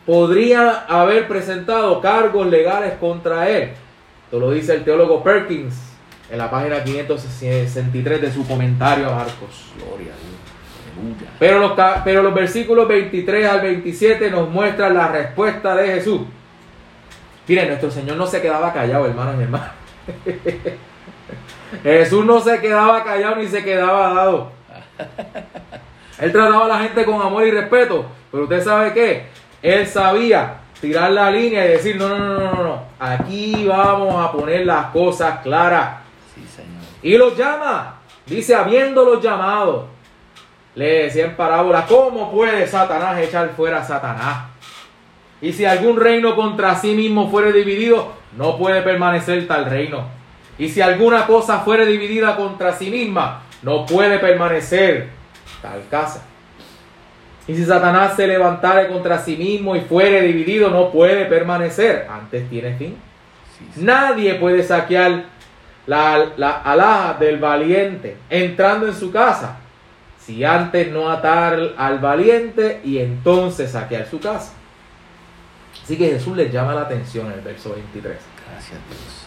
podrían 0.04 0.70
haber 0.88 1.26
presentado 1.26 2.00
cargos 2.00 2.46
legales 2.46 2.92
contra 3.00 3.48
él. 3.48 3.70
Esto 4.24 4.38
lo 4.38 4.52
dice 4.52 4.74
el 4.74 4.84
teólogo 4.84 5.22
Perkins 5.24 5.74
en 6.30 6.38
la 6.38 6.48
página 6.48 6.84
563 6.84 8.20
de 8.20 8.32
su 8.32 8.46
comentario 8.46 9.08
a 9.08 9.16
Marcos. 9.16 9.66
Gloria 9.76 10.12
a 10.12 10.16
Dios. 10.16 11.30
Pero 11.40 11.58
los, 11.58 11.72
ca- 11.72 12.02
pero 12.04 12.22
los 12.22 12.32
versículos 12.34 12.86
23 12.86 13.48
al 13.48 13.60
27 13.62 14.30
nos 14.30 14.48
muestran 14.48 14.94
la 14.94 15.08
respuesta 15.08 15.74
de 15.74 15.88
Jesús. 15.88 16.20
Miren, 17.48 17.68
nuestro 17.68 17.90
Señor 17.90 18.16
no 18.16 18.26
se 18.26 18.42
quedaba 18.42 18.72
callado, 18.72 19.06
hermanos 19.06 19.36
y 19.38 19.42
hermanas. 19.42 19.70
Jesús 21.82 22.24
no 22.24 22.40
se 22.40 22.60
quedaba 22.60 23.04
callado 23.04 23.36
ni 23.36 23.46
se 23.46 23.62
quedaba 23.62 24.14
dado. 24.14 24.50
Él 26.18 26.32
trataba 26.32 26.64
a 26.64 26.68
la 26.68 26.78
gente 26.80 27.04
con 27.04 27.20
amor 27.20 27.46
y 27.46 27.50
respeto. 27.50 28.06
Pero 28.30 28.44
usted 28.44 28.64
sabe 28.64 28.92
qué? 28.92 29.26
Él 29.62 29.86
sabía 29.86 30.56
tirar 30.80 31.10
la 31.10 31.30
línea 31.30 31.64
y 31.66 31.68
decir, 31.68 31.96
no, 31.96 32.08
no, 32.08 32.18
no, 32.18 32.38
no, 32.38 32.52
no, 32.52 32.62
no. 32.62 32.82
Aquí 32.98 33.66
vamos 33.66 34.24
a 34.24 34.32
poner 34.32 34.66
las 34.66 34.86
cosas 34.86 35.40
claras. 35.40 35.98
Sí, 36.34 36.44
Señor. 36.46 36.82
Y 37.02 37.16
los 37.16 37.36
llama. 37.36 37.96
Dice, 38.26 38.54
habiéndolos 38.54 39.22
llamado. 39.22 39.88
Le 40.74 41.04
decía 41.04 41.26
en 41.26 41.36
parábola, 41.36 41.86
¿cómo 41.86 42.30
puede 42.30 42.66
Satanás 42.66 43.18
echar 43.20 43.48
fuera 43.50 43.80
a 43.80 43.84
Satanás? 43.84 44.55
Y 45.40 45.52
si 45.52 45.64
algún 45.64 45.98
reino 45.98 46.34
contra 46.34 46.74
sí 46.76 46.94
mismo 46.94 47.30
fuere 47.30 47.52
dividido, 47.52 48.12
no 48.36 48.56
puede 48.56 48.82
permanecer 48.82 49.46
tal 49.46 49.66
reino. 49.66 50.04
Y 50.58 50.68
si 50.68 50.80
alguna 50.80 51.26
cosa 51.26 51.60
fuere 51.60 51.84
dividida 51.84 52.36
contra 52.36 52.72
sí 52.72 52.90
misma, 52.90 53.42
no 53.62 53.84
puede 53.84 54.18
permanecer 54.18 55.10
tal 55.60 55.82
casa. 55.90 56.24
Y 57.46 57.54
si 57.54 57.64
Satanás 57.64 58.16
se 58.16 58.26
levantare 58.26 58.88
contra 58.88 59.18
sí 59.18 59.36
mismo 59.36 59.76
y 59.76 59.80
fuere 59.80 60.22
dividido, 60.22 60.70
no 60.70 60.90
puede 60.90 61.26
permanecer. 61.26 62.06
Antes 62.10 62.48
tiene 62.48 62.74
fin. 62.76 62.96
Sí. 63.58 63.82
Nadie 63.82 64.34
puede 64.34 64.62
saquear 64.62 65.24
la, 65.86 66.32
la 66.36 66.62
alhaja 66.62 67.14
del 67.20 67.38
valiente 67.38 68.16
entrando 68.28 68.86
en 68.88 68.94
su 68.94 69.12
casa 69.12 69.58
si 70.26 70.42
antes 70.42 70.90
no 70.90 71.08
atar 71.08 71.56
al 71.76 72.00
valiente 72.00 72.80
y 72.82 72.98
entonces 72.98 73.70
saquear 73.70 74.06
su 74.06 74.18
casa. 74.18 74.54
Así 75.86 75.96
que 75.96 76.08
Jesús 76.08 76.36
les 76.36 76.52
llama 76.52 76.74
la 76.74 76.80
atención 76.82 77.26
en 77.28 77.34
el 77.34 77.40
verso 77.42 77.70
23. 77.70 78.16
Gracias 78.50 78.78
Dios. 78.90 79.26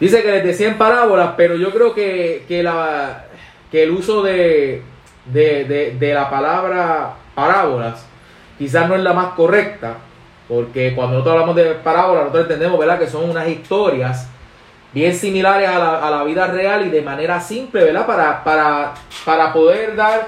Dice 0.00 0.22
que 0.22 0.32
les 0.32 0.42
decía 0.44 0.68
en 0.68 0.78
parábolas, 0.78 1.34
pero 1.36 1.54
yo 1.56 1.70
creo 1.70 1.94
que, 1.94 2.46
que, 2.48 2.62
la, 2.62 3.26
que 3.70 3.82
el 3.82 3.90
uso 3.90 4.22
de, 4.22 4.82
de, 5.26 5.64
de- 5.64 5.96
de 6.00 6.14
la 6.14 6.30
palabra 6.30 7.12
parábolas 7.34 8.06
quizás 8.58 8.88
no 8.88 8.94
es 8.96 9.02
la 9.02 9.12
más 9.12 9.34
correcta, 9.34 9.96
porque 10.48 10.94
cuando 10.94 11.12
nosotros 11.18 11.34
hablamos 11.34 11.56
de 11.56 11.64
parábolas, 11.74 12.22
nosotros 12.24 12.44
entendemos 12.44 12.78
¿verdad? 12.80 12.98
que 12.98 13.06
son 13.06 13.28
unas 13.28 13.46
historias 13.46 14.28
bien 14.94 15.14
similares 15.14 15.68
a 15.68 15.78
la, 15.78 16.06
a 16.06 16.10
la 16.10 16.24
vida 16.24 16.46
real 16.46 16.86
y 16.86 16.90
de 16.90 17.02
manera 17.02 17.38
simple, 17.40 17.84
¿verdad? 17.84 18.06
Para, 18.06 18.42
para, 18.42 18.94
para 19.26 19.52
poder 19.52 19.94
dar 19.94 20.26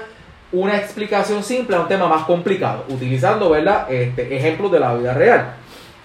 una 0.61 0.77
explicación 0.77 1.43
simple 1.43 1.75
a 1.75 1.81
un 1.81 1.87
tema 1.87 2.07
más 2.07 2.23
complicado, 2.23 2.85
utilizando 2.89 3.49
¿verdad? 3.49 3.91
Este, 3.91 4.35
ejemplos 4.35 4.71
de 4.71 4.79
la 4.79 4.93
vida 4.95 5.13
real. 5.13 5.53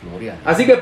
Gloria. 0.02 0.37
Así 0.45 0.66
que 0.66 0.80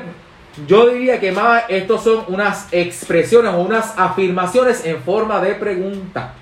yo 0.67 0.89
diría 0.89 1.19
que 1.19 1.31
más 1.31 1.63
estos 1.67 2.03
son 2.03 2.25
unas 2.27 2.67
expresiones 2.71 3.53
o 3.53 3.59
unas 3.59 3.97
afirmaciones 3.97 4.85
en 4.85 5.01
forma 5.01 5.39
de 5.41 5.55
pregunta. 5.55 6.33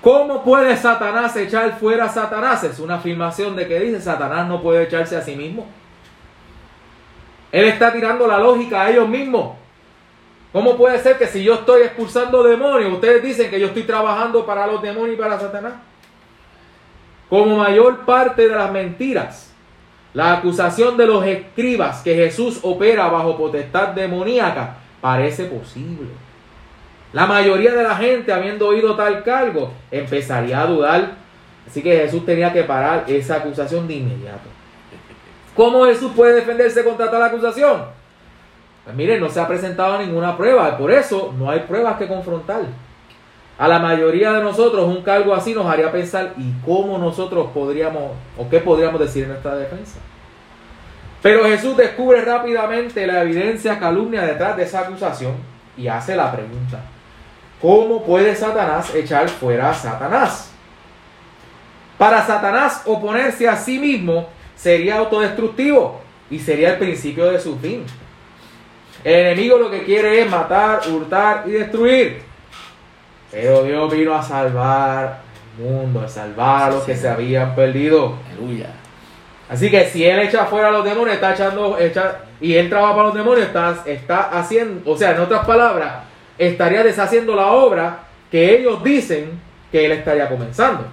¿Cómo 0.00 0.44
puede 0.44 0.76
Satanás 0.76 1.34
echar 1.36 1.78
fuera 1.78 2.04
a 2.04 2.08
Satanás? 2.08 2.62
Es 2.64 2.78
una 2.78 2.96
afirmación 2.96 3.56
de 3.56 3.66
que 3.66 3.80
dice 3.80 4.00
Satanás 4.00 4.46
no 4.46 4.62
puede 4.62 4.84
echarse 4.84 5.16
a 5.16 5.22
sí 5.22 5.34
mismo. 5.34 5.66
Él 7.50 7.64
está 7.64 7.92
tirando 7.92 8.26
la 8.26 8.38
lógica 8.38 8.82
a 8.82 8.90
ellos 8.90 9.08
mismos. 9.08 9.56
¿Cómo 10.52 10.76
puede 10.76 10.98
ser 10.98 11.18
que 11.18 11.26
si 11.26 11.44
yo 11.44 11.54
estoy 11.54 11.82
expulsando 11.82 12.42
demonios, 12.42 12.92
ustedes 12.92 13.22
dicen 13.22 13.50
que 13.50 13.60
yo 13.60 13.66
estoy 13.66 13.82
trabajando 13.82 14.46
para 14.46 14.66
los 14.66 14.80
demonios 14.80 15.14
y 15.14 15.20
para 15.20 15.38
Satanás? 15.38 15.74
Como 17.28 17.56
mayor 17.56 18.06
parte 18.06 18.48
de 18.48 18.56
las 18.56 18.72
mentiras, 18.72 19.52
la 20.14 20.38
acusación 20.38 20.96
de 20.96 21.06
los 21.06 21.24
escribas 21.26 22.02
que 22.02 22.14
Jesús 22.14 22.60
opera 22.62 23.08
bajo 23.08 23.36
potestad 23.36 23.88
demoníaca 23.88 24.76
parece 25.02 25.44
posible. 25.44 26.08
La 27.12 27.26
mayoría 27.26 27.72
de 27.72 27.82
la 27.82 27.96
gente, 27.96 28.32
habiendo 28.32 28.68
oído 28.68 28.96
tal 28.96 29.22
cargo, 29.22 29.72
empezaría 29.90 30.60
a 30.60 30.66
dudar. 30.66 31.12
Así 31.66 31.82
que 31.82 31.96
Jesús 31.98 32.24
tenía 32.24 32.52
que 32.52 32.64
parar 32.64 33.04
esa 33.06 33.36
acusación 33.36 33.86
de 33.86 33.94
inmediato. 33.94 34.48
¿Cómo 35.54 35.84
Jesús 35.84 36.12
puede 36.16 36.36
defenderse 36.36 36.82
contra 36.84 37.10
tal 37.10 37.22
acusación? 37.22 37.97
Pues 38.88 38.96
miren, 38.96 39.20
no 39.20 39.28
se 39.28 39.38
ha 39.38 39.46
presentado 39.46 39.98
ninguna 39.98 40.34
prueba, 40.34 40.78
por 40.78 40.90
eso 40.90 41.34
no 41.38 41.50
hay 41.50 41.60
pruebas 41.60 41.98
que 41.98 42.08
confrontar. 42.08 42.62
A 43.58 43.68
la 43.68 43.78
mayoría 43.80 44.32
de 44.32 44.42
nosotros 44.42 44.88
un 44.88 45.02
cargo 45.02 45.34
así 45.34 45.52
nos 45.52 45.66
haría 45.66 45.92
pensar 45.92 46.32
y 46.38 46.54
cómo 46.64 46.96
nosotros 46.96 47.50
podríamos 47.52 48.12
o 48.38 48.48
qué 48.48 48.60
podríamos 48.60 48.98
decir 48.98 49.24
en 49.24 49.28
nuestra 49.28 49.56
defensa. 49.56 49.98
Pero 51.20 51.44
Jesús 51.44 51.76
descubre 51.76 52.22
rápidamente 52.22 53.06
la 53.06 53.20
evidencia 53.20 53.78
calumnia 53.78 54.22
detrás 54.22 54.56
de 54.56 54.62
esa 54.62 54.80
acusación 54.80 55.34
y 55.76 55.86
hace 55.86 56.16
la 56.16 56.32
pregunta, 56.32 56.80
¿cómo 57.60 58.02
puede 58.02 58.34
Satanás 58.34 58.94
echar 58.94 59.28
fuera 59.28 59.68
a 59.68 59.74
Satanás? 59.74 60.50
Para 61.98 62.24
Satanás 62.24 62.84
oponerse 62.86 63.46
a 63.46 63.56
sí 63.56 63.78
mismo 63.78 64.30
sería 64.56 64.96
autodestructivo 64.96 66.00
y 66.30 66.38
sería 66.38 66.70
el 66.70 66.78
principio 66.78 67.26
de 67.26 67.38
su 67.38 67.58
fin. 67.58 67.84
El 69.04 69.14
enemigo 69.14 69.58
lo 69.58 69.70
que 69.70 69.84
quiere 69.84 70.22
es 70.22 70.30
matar, 70.30 70.80
hurtar 70.90 71.44
y 71.46 71.50
destruir. 71.52 72.22
Pero 73.30 73.62
Dios 73.62 73.92
vino 73.92 74.14
a 74.14 74.22
salvar 74.22 75.20
al 75.58 75.62
mundo, 75.64 76.00
a 76.00 76.08
salvar 76.08 76.62
a 76.64 76.74
los 76.74 76.82
que 76.84 76.96
se 76.96 77.08
habían 77.08 77.54
perdido. 77.54 78.14
Aleluya. 78.32 78.70
Así 79.48 79.70
que 79.70 79.86
si 79.86 80.04
él 80.04 80.18
echa 80.20 80.44
fuera 80.46 80.68
a 80.68 80.70
los 80.72 80.84
demonios, 80.84 81.14
está 81.14 81.32
echando, 81.34 81.78
echa- 81.78 82.18
y 82.40 82.54
él 82.54 82.68
trabaja 82.68 82.94
para 82.94 83.06
los 83.08 83.14
demonios, 83.14 83.46
está, 83.46 83.82
está 83.86 84.30
haciendo, 84.38 84.90
o 84.90 84.96
sea, 84.96 85.12
en 85.12 85.20
otras 85.20 85.46
palabras, 85.46 86.04
estaría 86.36 86.82
deshaciendo 86.82 87.34
la 87.34 87.46
obra 87.48 88.00
que 88.30 88.56
ellos 88.56 88.82
dicen 88.84 89.40
que 89.72 89.86
él 89.86 89.92
estaría 89.92 90.28
comenzando. 90.28 90.86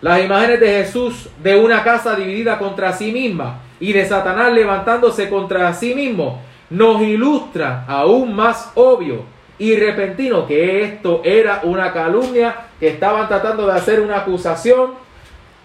Las 0.00 0.20
imágenes 0.20 0.58
de 0.60 0.68
Jesús 0.84 1.28
de 1.42 1.56
una 1.58 1.84
casa 1.84 2.16
dividida 2.16 2.58
contra 2.58 2.92
sí 2.92 3.12
misma 3.12 3.58
y 3.80 3.92
de 3.92 4.06
Satanás 4.06 4.52
levantándose 4.52 5.28
contra 5.28 5.72
sí 5.74 5.94
mismo 5.94 6.40
nos 6.68 7.02
ilustra 7.02 7.84
aún 7.88 8.34
más 8.34 8.70
obvio 8.76 9.24
y 9.58 9.76
repentino 9.76 10.46
que 10.46 10.84
esto 10.84 11.20
era 11.24 11.60
una 11.64 11.92
calumnia, 11.92 12.68
que 12.78 12.88
estaban 12.88 13.28
tratando 13.28 13.66
de 13.66 13.72
hacer 13.72 14.00
una 14.00 14.18
acusación 14.18 14.92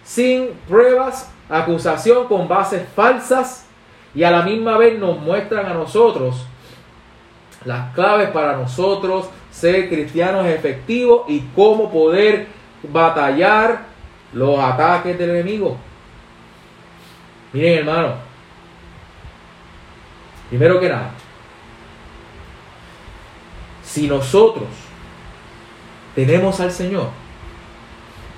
sin 0.03 0.50
pruebas, 0.67 1.31
acusación 1.50 2.27
con 2.27 2.48
bases 2.48 2.88
falsas 2.93 3.67
y 4.13 4.24
a 4.24 4.31
la 4.31 4.41
misma 4.41 4.77
vez 4.77 5.00
nos 5.00 5.19
muestran 5.19 5.65
a 5.65 5.74
nosotros 5.74 6.45
las 7.63 7.93
claves 7.93 8.29
para 8.29 8.57
nosotros 8.57 9.29
ser 9.50 9.89
cristianos 9.89 10.45
efectivos 10.45 11.24
y 11.27 11.41
cómo 11.55 11.91
poder 11.91 12.48
batallar 12.84 13.84
los 14.34 14.60
ataques 14.60 15.17
del 15.17 15.31
enemigo. 15.31 15.77
Miren 17.55 17.77
hermano, 17.77 18.15
primero 20.50 20.77
que 20.77 20.89
nada, 20.89 21.12
si 23.81 24.09
nosotros 24.09 24.67
tenemos 26.13 26.59
al 26.59 26.74
Señor, 26.74 27.07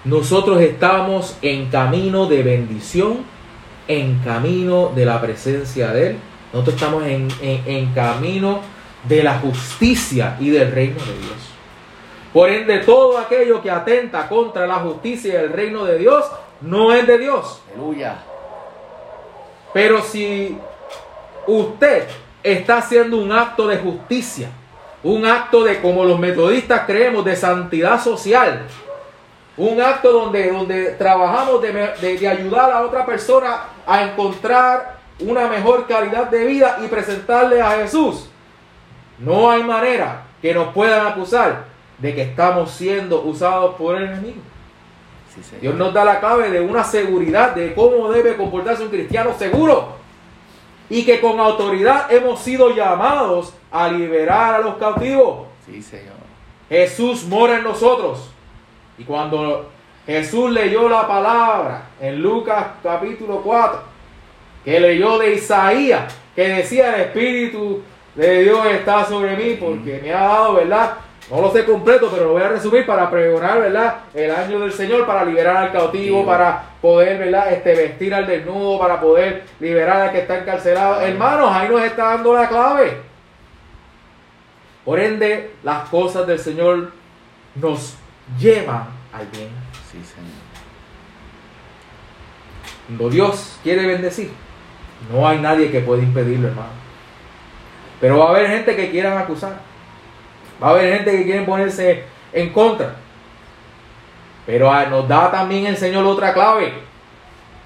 nosotros 0.05 0.61
estamos 0.61 1.35
en 1.41 1.65
camino 1.71 2.27
de 2.27 2.43
bendición, 2.43 3.23
en 3.87 4.19
camino 4.19 4.91
de 4.93 5.05
la 5.05 5.19
presencia 5.19 5.87
de 5.87 6.09
Él. 6.09 6.17
Nosotros 6.53 6.75
estamos 6.75 7.03
en, 7.07 7.27
en 7.41 7.91
camino 7.93 8.61
de 9.09 9.23
la 9.23 9.39
justicia 9.39 10.37
y 10.39 10.51
del 10.51 10.71
reino 10.71 10.99
de 10.99 11.17
Dios. 11.17 11.37
Por 12.31 12.51
ende, 12.51 12.77
todo 12.81 13.17
aquello 13.17 13.63
que 13.63 13.71
atenta 13.71 14.29
contra 14.29 14.67
la 14.67 14.75
justicia 14.75 15.33
y 15.33 15.37
el 15.37 15.51
reino 15.51 15.85
de 15.85 15.97
Dios 15.97 16.23
no 16.61 16.93
es 16.93 17.07
de 17.07 17.17
Dios. 17.17 17.63
Aleluya. 17.73 18.26
Pero 19.77 20.01
si 20.01 20.57
usted 21.45 22.07
está 22.41 22.77
haciendo 22.77 23.15
un 23.17 23.31
acto 23.31 23.67
de 23.67 23.77
justicia, 23.77 24.49
un 25.03 25.23
acto 25.23 25.63
de, 25.63 25.79
como 25.81 26.03
los 26.03 26.17
metodistas 26.17 26.87
creemos, 26.87 27.23
de 27.23 27.35
santidad 27.35 28.01
social. 28.01 28.65
Un 29.55 29.79
acto 29.79 30.11
donde, 30.11 30.51
donde 30.51 30.93
trabajamos 30.93 31.61
de, 31.61 31.93
de, 32.01 32.27
ayudar 32.27 32.71
a 32.71 32.81
otra 32.81 33.05
persona 33.05 33.65
a 33.85 34.01
encontrar 34.01 34.97
una 35.19 35.47
mejor 35.47 35.85
calidad 35.85 36.25
de 36.25 36.43
vida 36.45 36.79
y 36.83 36.87
presentarle 36.87 37.61
a 37.61 37.69
Jesús. 37.73 38.31
No 39.19 39.51
hay 39.51 39.61
manera 39.61 40.23
que 40.41 40.55
nos 40.55 40.73
puedan 40.73 41.05
acusar 41.05 41.65
de 41.99 42.15
que 42.15 42.23
estamos 42.23 42.71
siendo 42.71 43.21
usados 43.21 43.75
por 43.75 43.95
el 43.95 44.05
enemigo. 44.05 44.41
Dios 45.61 45.75
nos 45.75 45.93
da 45.93 46.03
la 46.03 46.19
clave 46.19 46.49
de 46.49 46.61
una 46.61 46.83
seguridad 46.83 47.55
de 47.55 47.73
cómo 47.73 48.09
debe 48.11 48.35
comportarse 48.35 48.83
un 48.83 48.89
cristiano 48.89 49.33
seguro 49.37 49.95
y 50.89 51.03
que 51.03 51.19
con 51.19 51.39
autoridad 51.39 52.11
hemos 52.11 52.39
sido 52.39 52.73
llamados 52.75 53.53
a 53.71 53.87
liberar 53.89 54.55
a 54.55 54.59
los 54.59 54.77
cautivos. 54.77 55.47
Sí, 55.65 55.81
Señor. 55.81 56.15
Jesús 56.69 57.25
mora 57.25 57.57
en 57.57 57.63
nosotros. 57.63 58.29
Y 58.97 59.03
cuando 59.03 59.69
Jesús 60.05 60.51
leyó 60.51 60.87
la 60.89 61.07
palabra 61.07 61.89
en 61.99 62.21
Lucas 62.21 62.65
capítulo 62.81 63.41
4, 63.41 63.81
que 64.63 64.79
leyó 64.79 65.17
de 65.17 65.35
Isaías, 65.35 66.13
que 66.35 66.47
decía 66.47 66.95
el 66.95 67.01
Espíritu 67.01 67.81
de 68.15 68.43
Dios 68.43 68.65
está 68.67 69.05
sobre 69.05 69.35
mí 69.35 69.57
porque 69.59 69.99
me 70.01 70.13
ha 70.13 70.23
dado, 70.23 70.53
¿verdad? 70.55 70.97
No 71.29 71.41
lo 71.41 71.51
sé 71.51 71.65
completo, 71.65 72.09
pero 72.09 72.25
lo 72.25 72.31
voy 72.31 72.41
a 72.41 72.47
resumir 72.49 72.85
para 72.85 73.09
pregonar, 73.09 73.59
¿verdad? 73.59 73.97
El 74.13 74.31
año 74.31 74.59
del 74.59 74.71
Señor 74.71 75.05
para 75.05 75.25
liberar 75.25 75.57
al 75.57 75.71
cautivo, 75.73 76.25
para 76.25 76.63
poder, 76.81 77.19
¿verdad? 77.19 77.51
Este, 77.51 77.75
vestir 77.75 78.15
al 78.15 78.25
desnudo, 78.25 78.79
para 78.79 78.99
poder 79.01 79.43
liberar 79.59 80.03
al 80.03 80.11
que 80.13 80.19
está 80.19 80.39
encarcelado. 80.39 81.01
Hermanos, 81.01 81.49
ahí 81.51 81.67
nos 81.67 81.81
está 81.81 82.11
dando 82.11 82.33
la 82.33 82.47
clave. 82.47 83.01
Por 84.85 85.01
ende, 85.01 85.51
las 85.63 85.89
cosas 85.89 86.25
del 86.25 86.39
Señor 86.39 86.93
nos 87.55 87.97
llevan 88.39 88.85
al 89.11 89.27
bien. 89.27 89.49
Sí, 89.91 90.01
Señor. 90.05 90.31
Cuando 92.87 93.09
Dios 93.09 93.59
quiere 93.63 93.85
bendecir, 93.85 94.31
no 95.11 95.27
hay 95.27 95.39
nadie 95.39 95.69
que 95.71 95.81
pueda 95.81 96.01
impedirlo, 96.01 96.47
hermano. 96.47 96.69
Pero 97.99 98.19
va 98.19 98.27
a 98.27 98.29
haber 98.29 98.47
gente 98.47 98.77
que 98.77 98.89
quieran 98.91 99.17
acusar. 99.17 99.66
Va 100.61 100.67
a 100.67 100.71
haber 100.71 100.97
gente 100.97 101.11
que 101.11 101.23
quiere 101.23 101.45
ponerse 101.45 102.03
en 102.33 102.51
contra. 102.51 102.95
Pero 104.45 104.71
ah, 104.71 104.85
nos 104.85 105.07
da 105.07 105.29
también 105.29 105.65
el 105.65 105.77
Señor 105.77 106.05
otra 106.05 106.33
clave. 106.33 106.73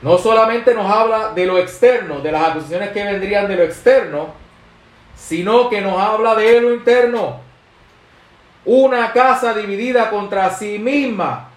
No 0.01 0.17
solamente 0.17 0.73
nos 0.73 0.91
habla 0.91 1.31
de 1.33 1.45
lo 1.45 1.57
externo, 1.57 2.19
de 2.21 2.31
las 2.31 2.49
acusaciones 2.49 2.89
que 2.89 3.03
vendrían 3.03 3.47
de 3.47 3.55
lo 3.55 3.63
externo, 3.63 4.33
sino 5.15 5.69
que 5.69 5.79
nos 5.79 5.99
habla 6.01 6.33
de 6.35 6.59
lo 6.59 6.73
interno. 6.73 7.39
Una 8.65 9.11
casa 9.13 9.53
dividida 9.53 10.09
contra 10.09 10.49
sí 10.49 10.79
misma 10.79 11.49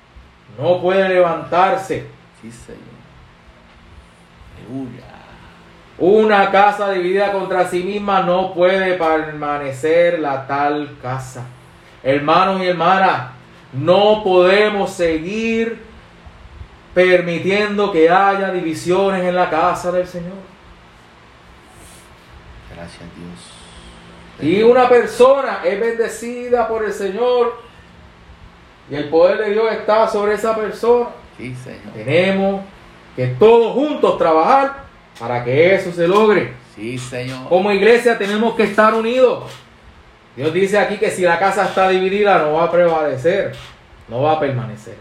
no 0.59 0.81
puede 0.81 1.09
levantarse. 1.09 2.07
Sí, 2.43 2.53
Señor. 2.53 2.95
Una 5.99 6.51
casa 6.51 6.91
dividida 6.91 7.31
contra 7.31 7.69
sí 7.69 7.85
misma 7.85 8.23
no 8.23 8.53
puede 8.53 8.95
permanecer 8.95 10.19
la 10.19 10.47
tal 10.47 10.97
casa. 11.01 11.47
Hermanos 12.03 12.61
y 12.63 12.67
hermanas, 12.67 13.31
no 13.73 14.23
podemos 14.25 14.93
seguir 14.93 15.81
permitiendo 16.93 17.93
que 17.93 18.11
haya 18.11 18.51
divisiones 18.51 19.25
en 19.25 19.37
la 19.37 19.49
casa 19.51 19.93
del 19.93 20.07
Señor. 20.07 20.33
Gracias 22.75 23.03
Dios. 23.17 24.51
Y 24.51 24.63
una 24.63 24.89
persona 24.89 25.61
es 25.65 25.79
bendecida 25.79 26.67
por 26.67 26.85
el 26.85 26.93
Señor 26.93 27.63
y 28.91 28.97
el 28.97 29.09
poder 29.09 29.39
de 29.39 29.51
Dios 29.51 29.73
está 29.73 30.09
sobre 30.09 30.35
esa 30.35 30.57
persona. 30.57 31.11
Sí, 31.37 31.55
Señor. 31.55 31.95
Tenemos 31.95 32.63
que 33.15 33.29
todos 33.29 33.73
juntos 33.73 34.19
trabajar 34.19 34.84
para 35.19 35.45
que 35.45 35.75
eso 35.75 35.93
se 35.93 36.09
logre. 36.09 36.53
Sí, 36.75 36.99
Señor. 36.99 37.49
Como 37.49 37.71
iglesia 37.71 38.19
tenemos 38.19 38.55
que 38.55 38.65
estar 38.65 38.95
unidos. 38.95 39.45
Dios 40.37 40.53
dice 40.53 40.79
aquí 40.79 40.97
que 40.97 41.11
si 41.11 41.23
la 41.23 41.39
casa 41.39 41.67
está 41.67 41.89
dividida 41.89 42.39
no 42.39 42.55
va 42.55 42.65
a 42.65 42.71
prevalecer, 42.71 43.53
no 44.09 44.23
va 44.23 44.33
a 44.33 44.41
permanecer. 44.41 44.97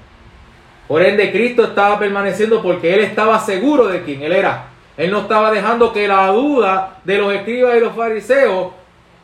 Por 0.88 1.02
ende, 1.02 1.32
Cristo 1.32 1.63
estaba 1.63 1.97
permaneciendo 1.97 2.62
porque 2.62 2.93
Él 2.93 2.99
estaba 2.99 3.39
seguro 3.39 3.88
de 3.88 4.04
quién 4.04 4.21
Él 4.21 4.34
era. 4.34 4.65
Él 4.95 5.10
no 5.10 5.21
estaba 5.21 5.49
dejando 5.49 5.91
que 5.91 6.08
la 6.08 6.28
duda 6.28 6.97
de 7.04 7.17
los 7.17 7.34
escribas 7.34 7.78
y 7.78 7.80
los 7.80 7.95
fariseos 7.95 8.73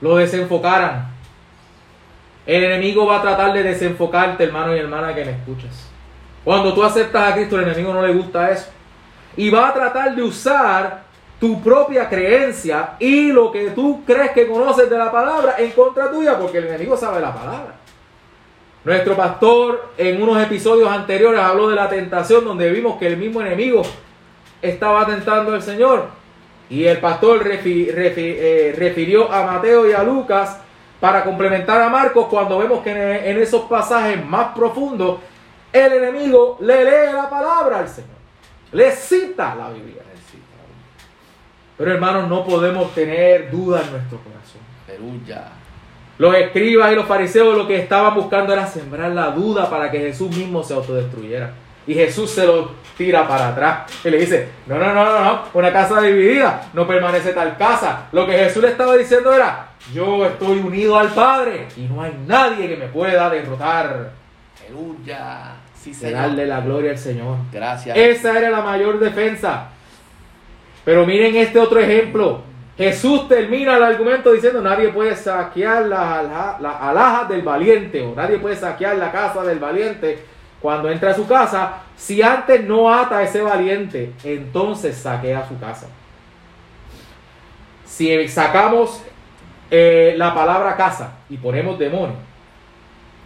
lo 0.01 0.15
desenfocaran. 0.15 1.09
El 2.47 2.63
enemigo 2.63 3.05
va 3.05 3.17
a 3.19 3.21
tratar 3.21 3.53
de 3.53 3.61
desenfocarte, 3.61 4.45
hermano 4.45 4.75
y 4.75 4.79
hermana 4.79 5.13
que 5.13 5.25
me 5.25 5.31
escuchas. 5.31 5.91
Cuando 6.43 6.73
tú 6.73 6.83
aceptas 6.83 7.31
a 7.31 7.35
Cristo, 7.35 7.57
el 7.59 7.65
enemigo 7.65 7.93
no 7.93 8.01
le 8.01 8.13
gusta 8.13 8.49
eso 8.49 8.71
y 9.39 9.49
va 9.49 9.69
a 9.69 9.73
tratar 9.73 10.13
de 10.13 10.21
usar 10.21 11.03
tu 11.39 11.61
propia 11.61 12.09
creencia 12.09 12.97
y 12.99 13.31
lo 13.31 13.49
que 13.53 13.69
tú 13.69 14.03
crees 14.05 14.31
que 14.31 14.45
conoces 14.45 14.89
de 14.89 14.97
la 14.97 15.09
palabra 15.09 15.55
en 15.57 15.71
contra 15.71 16.11
tuya, 16.11 16.37
porque 16.37 16.57
el 16.57 16.67
enemigo 16.67 16.97
sabe 16.97 17.21
la 17.21 17.33
palabra. 17.33 17.75
Nuestro 18.83 19.15
pastor 19.15 19.91
en 19.97 20.21
unos 20.21 20.43
episodios 20.43 20.91
anteriores 20.91 21.39
habló 21.39 21.69
de 21.69 21.77
la 21.77 21.87
tentación 21.87 22.43
donde 22.43 22.69
vimos 22.69 22.97
que 22.97 23.07
el 23.07 23.15
mismo 23.15 23.39
enemigo 23.39 23.81
estaba 24.61 25.05
tentando 25.05 25.53
al 25.53 25.61
Señor. 25.61 26.07
Y 26.69 26.83
el 26.83 26.97
pastor 26.97 27.41
eh, 27.49 28.75
refirió 28.77 29.31
a 29.31 29.45
Mateo 29.45 29.89
y 29.89 29.93
a 29.93 30.03
Lucas 30.03 30.59
para 30.99 31.23
complementar 31.23 31.81
a 31.81 31.87
Marcos 31.87 32.27
cuando 32.29 32.59
vemos 32.59 32.83
que 32.83 32.91
en 32.91 33.41
esos 33.41 33.61
pasajes 33.69 34.21
más 34.25 34.47
profundos 34.53 35.19
el 35.71 35.93
enemigo 35.93 36.57
le 36.59 36.83
lee 36.83 37.13
la 37.13 37.29
palabra 37.29 37.79
al 37.79 37.87
Señor. 37.87 38.18
Le 38.71 38.91
cita 38.91 39.55
la 39.55 39.69
Biblia. 39.69 40.03
Pero 41.79 41.93
hermanos, 41.93 42.27
no 42.27 42.43
podemos 42.43 42.93
tener 42.93 43.49
duda 43.49 43.81
en 43.81 43.91
nuestro 43.91 44.19
corazón. 44.19 44.59
Aleluya. 44.85 45.45
Los 46.17 46.35
escribas 46.35 46.91
y 46.91 46.95
los 46.95 47.05
fariseos 47.05 47.57
lo 47.57 47.65
que 47.65 47.77
estaban 47.77 48.13
buscando 48.15 48.51
era 48.51 48.67
sembrar 48.67 49.11
la 49.11 49.31
duda 49.31 49.69
para 49.69 49.89
que 49.89 49.99
Jesús 49.99 50.35
mismo 50.35 50.61
se 50.61 50.73
autodestruyera. 50.73 51.53
Y 51.87 51.93
Jesús 51.93 52.31
se 52.31 52.45
lo 52.45 52.71
tira 52.97 53.25
para 53.25 53.47
atrás 53.47 53.89
y 54.03 54.09
le 54.09 54.17
dice, 54.17 54.49
no, 54.67 54.77
no, 54.77 54.93
no, 54.93 55.05
no, 55.05 55.23
no, 55.23 55.43
una 55.53 55.71
casa 55.71 56.01
dividida, 56.01 56.69
no 56.73 56.85
permanece 56.85 57.31
tal 57.31 57.55
casa. 57.55 58.09
Lo 58.11 58.27
que 58.27 58.33
Jesús 58.33 58.61
le 58.61 58.71
estaba 58.71 58.97
diciendo 58.97 59.31
era, 59.31 59.69
yo 59.93 60.25
estoy 60.25 60.59
unido 60.59 60.99
al 60.99 61.07
Padre 61.13 61.69
y 61.77 61.83
no 61.83 62.01
hay 62.01 62.13
nadie 62.27 62.67
que 62.67 62.75
me 62.75 62.87
pueda 62.87 63.29
derrotar. 63.29 64.11
Aleluya. 64.67 65.53
Sí, 65.81 65.93
darle 66.11 66.45
la 66.45 66.59
gloria 66.61 66.91
al 66.91 66.97
Señor. 66.97 67.37
Gracias. 67.51 67.95
Esa 67.97 68.37
era 68.37 68.49
la 68.49 68.61
mayor 68.61 68.99
defensa. 68.99 69.69
Pero 70.83 71.05
miren 71.05 71.35
este 71.35 71.59
otro 71.59 71.79
ejemplo. 71.79 72.41
Jesús 72.77 73.27
termina 73.27 73.75
el 73.75 73.83
argumento 73.83 74.31
diciendo 74.31 74.61
nadie 74.61 74.89
puede 74.89 75.13
saquear 75.13 75.85
las 75.85 76.23
la, 76.61 76.77
alhajas 76.81 77.27
del 77.27 77.41
valiente 77.41 78.01
o 78.01 78.15
nadie 78.15 78.39
puede 78.39 78.55
saquear 78.55 78.95
la 78.95 79.11
casa 79.11 79.43
del 79.43 79.59
valiente 79.59 80.23
cuando 80.61 80.89
entra 80.89 81.11
a 81.11 81.13
su 81.13 81.27
casa. 81.27 81.73
Si 81.97 82.21
antes 82.21 82.63
no 82.63 82.93
ata 82.93 83.17
a 83.17 83.23
ese 83.23 83.41
valiente, 83.41 84.13
entonces 84.23 84.95
saquea 84.95 85.45
su 85.47 85.59
casa. 85.59 85.87
Si 87.85 88.27
sacamos 88.29 89.01
eh, 89.69 90.13
la 90.17 90.33
palabra 90.33 90.77
casa 90.77 91.17
y 91.29 91.35
ponemos 91.37 91.77
demonio, 91.77 92.15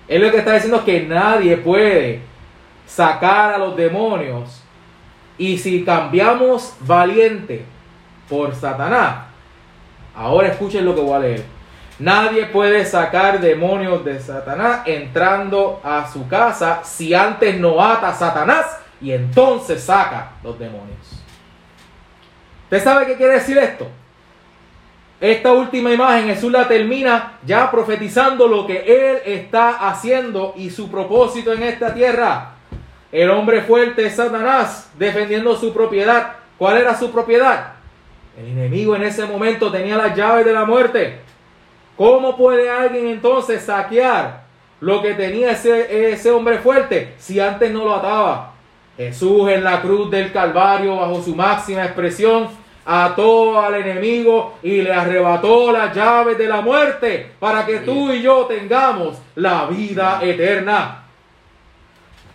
él 0.07 0.21
lo 0.21 0.31
que 0.31 0.37
está 0.37 0.53
diciendo 0.53 0.77
es 0.77 0.83
que 0.83 1.01
nadie 1.01 1.57
puede 1.57 2.32
sacar 2.85 3.53
a 3.53 3.57
los 3.57 3.75
demonios. 3.75 4.61
Y 5.37 5.57
si 5.57 5.83
cambiamos 5.83 6.75
valiente 6.81 7.65
por 8.29 8.53
Satanás, 8.55 9.25
ahora 10.15 10.49
escuchen 10.49 10.85
lo 10.85 10.95
que 10.95 11.01
voy 11.01 11.15
a 11.15 11.19
leer. 11.19 11.45
Nadie 11.99 12.47
puede 12.47 12.85
sacar 12.85 13.39
demonios 13.39 14.03
de 14.03 14.19
Satanás 14.19 14.81
entrando 14.85 15.79
a 15.83 16.11
su 16.11 16.27
casa 16.27 16.81
si 16.83 17.13
antes 17.13 17.59
no 17.59 17.83
ata 17.83 18.09
a 18.09 18.13
Satanás 18.13 18.65
y 18.99 19.11
entonces 19.11 19.83
saca 19.83 20.31
los 20.43 20.57
demonios. 20.57 21.23
¿Usted 22.63 22.83
sabe 22.83 23.05
qué 23.05 23.15
quiere 23.15 23.33
decir 23.33 23.57
esto? 23.57 23.87
Esta 25.21 25.53
última 25.53 25.91
imagen 25.93 26.25
Jesús 26.25 26.51
la 26.51 26.67
termina 26.67 27.39
ya 27.45 27.69
profetizando 27.69 28.47
lo 28.47 28.65
que 28.65 28.79
Él 28.79 29.21
está 29.25 29.87
haciendo 29.89 30.53
y 30.57 30.69
su 30.69 30.89
propósito 30.89 31.53
en 31.53 31.63
esta 31.63 31.93
tierra. 31.93 32.52
El 33.13 33.29
hombre 33.29 33.61
fuerte 33.61 34.07
es 34.07 34.15
Satanás 34.15 34.89
defendiendo 34.97 35.55
su 35.55 35.71
propiedad. 35.71 36.31
¿Cuál 36.57 36.77
era 36.77 36.97
su 36.97 37.11
propiedad? 37.11 37.73
El 38.35 38.47
enemigo 38.47 38.95
en 38.95 39.03
ese 39.03 39.27
momento 39.27 39.71
tenía 39.71 39.95
las 39.95 40.17
llaves 40.17 40.43
de 40.43 40.51
la 40.51 40.65
muerte. 40.65 41.19
¿Cómo 41.95 42.35
puede 42.35 42.71
alguien 42.71 43.05
entonces 43.05 43.61
saquear 43.61 44.45
lo 44.79 45.03
que 45.03 45.13
tenía 45.13 45.51
ese, 45.51 46.11
ese 46.11 46.31
hombre 46.31 46.57
fuerte 46.57 47.13
si 47.19 47.39
antes 47.39 47.71
no 47.71 47.85
lo 47.85 47.93
ataba? 47.93 48.53
Jesús 48.97 49.47
en 49.47 49.63
la 49.63 49.79
cruz 49.79 50.09
del 50.09 50.31
Calvario, 50.31 50.95
bajo 50.95 51.21
su 51.21 51.35
máxima 51.35 51.85
expresión, 51.85 52.47
ató 52.83 53.61
al 53.61 53.75
enemigo 53.75 54.55
y 54.63 54.81
le 54.81 54.91
arrebató 54.91 55.71
las 55.71 55.95
llaves 55.95 56.35
de 56.39 56.47
la 56.47 56.61
muerte 56.61 57.33
para 57.39 57.63
que 57.63 57.77
tú 57.81 58.11
y 58.11 58.23
yo 58.23 58.45
tengamos 58.47 59.19
la 59.35 59.67
vida 59.67 60.19
eterna. 60.23 61.02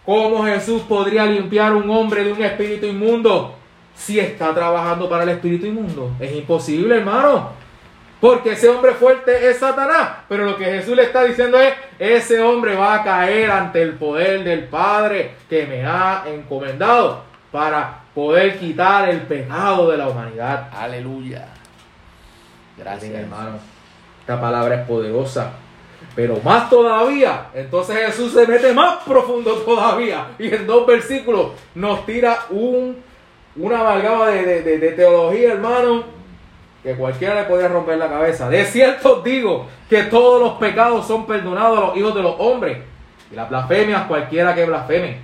¿Cómo 0.08 0.42
Jesús 0.42 0.80
podría 0.88 1.26
limpiar 1.26 1.74
un 1.74 1.90
hombre 1.90 2.24
de 2.24 2.32
un 2.32 2.42
espíritu 2.42 2.86
inmundo 2.86 3.54
si 3.94 4.18
está 4.18 4.54
trabajando 4.54 5.06
para 5.06 5.24
el 5.24 5.28
espíritu 5.28 5.66
inmundo? 5.66 6.12
Es 6.18 6.32
imposible, 6.32 6.96
hermano. 6.96 7.50
Porque 8.18 8.52
ese 8.52 8.70
hombre 8.70 8.92
fuerte 8.92 9.50
es 9.50 9.58
Satanás. 9.58 10.20
Pero 10.26 10.46
lo 10.46 10.56
que 10.56 10.64
Jesús 10.64 10.96
le 10.96 11.02
está 11.02 11.24
diciendo 11.24 11.60
es, 11.60 11.74
ese 11.98 12.40
hombre 12.40 12.74
va 12.74 12.94
a 12.94 13.04
caer 13.04 13.50
ante 13.50 13.82
el 13.82 13.96
poder 13.96 14.44
del 14.44 14.64
Padre 14.64 15.32
que 15.46 15.66
me 15.66 15.84
ha 15.84 16.24
encomendado 16.26 17.24
para 17.52 18.04
poder 18.14 18.58
quitar 18.58 19.10
el 19.10 19.20
pecado 19.20 19.90
de 19.90 19.98
la 19.98 20.08
humanidad. 20.08 20.70
Aleluya. 20.72 21.48
Gracias, 22.78 23.12
hermano. 23.12 23.58
Esta 24.20 24.40
palabra 24.40 24.76
es 24.76 24.86
poderosa. 24.86 25.52
Pero 26.14 26.40
más 26.44 26.68
todavía, 26.68 27.46
entonces 27.54 27.96
Jesús 28.06 28.32
se 28.32 28.46
mete 28.46 28.72
más 28.72 28.96
profundo 29.04 29.52
todavía. 29.58 30.28
Y 30.38 30.52
en 30.52 30.66
dos 30.66 30.86
versículos 30.86 31.52
nos 31.74 32.04
tira 32.06 32.46
un, 32.50 32.96
una 33.56 33.80
amalgama 33.80 34.26
de, 34.26 34.62
de 34.62 34.92
teología, 34.92 35.52
hermano, 35.52 36.04
que 36.82 36.94
cualquiera 36.94 37.34
le 37.34 37.42
podría 37.44 37.68
romper 37.68 37.98
la 37.98 38.08
cabeza. 38.08 38.48
De 38.48 38.64
cierto 38.64 39.22
digo 39.22 39.66
que 39.88 40.04
todos 40.04 40.40
los 40.40 40.52
pecados 40.54 41.06
son 41.06 41.26
perdonados 41.26 41.78
a 41.78 41.80
los 41.82 41.96
hijos 41.96 42.14
de 42.14 42.22
los 42.22 42.34
hombres. 42.38 42.78
Y 43.30 43.36
las 43.36 43.48
blasfemias 43.48 44.06
cualquiera 44.06 44.54
que 44.54 44.64
blasfeme. 44.64 45.18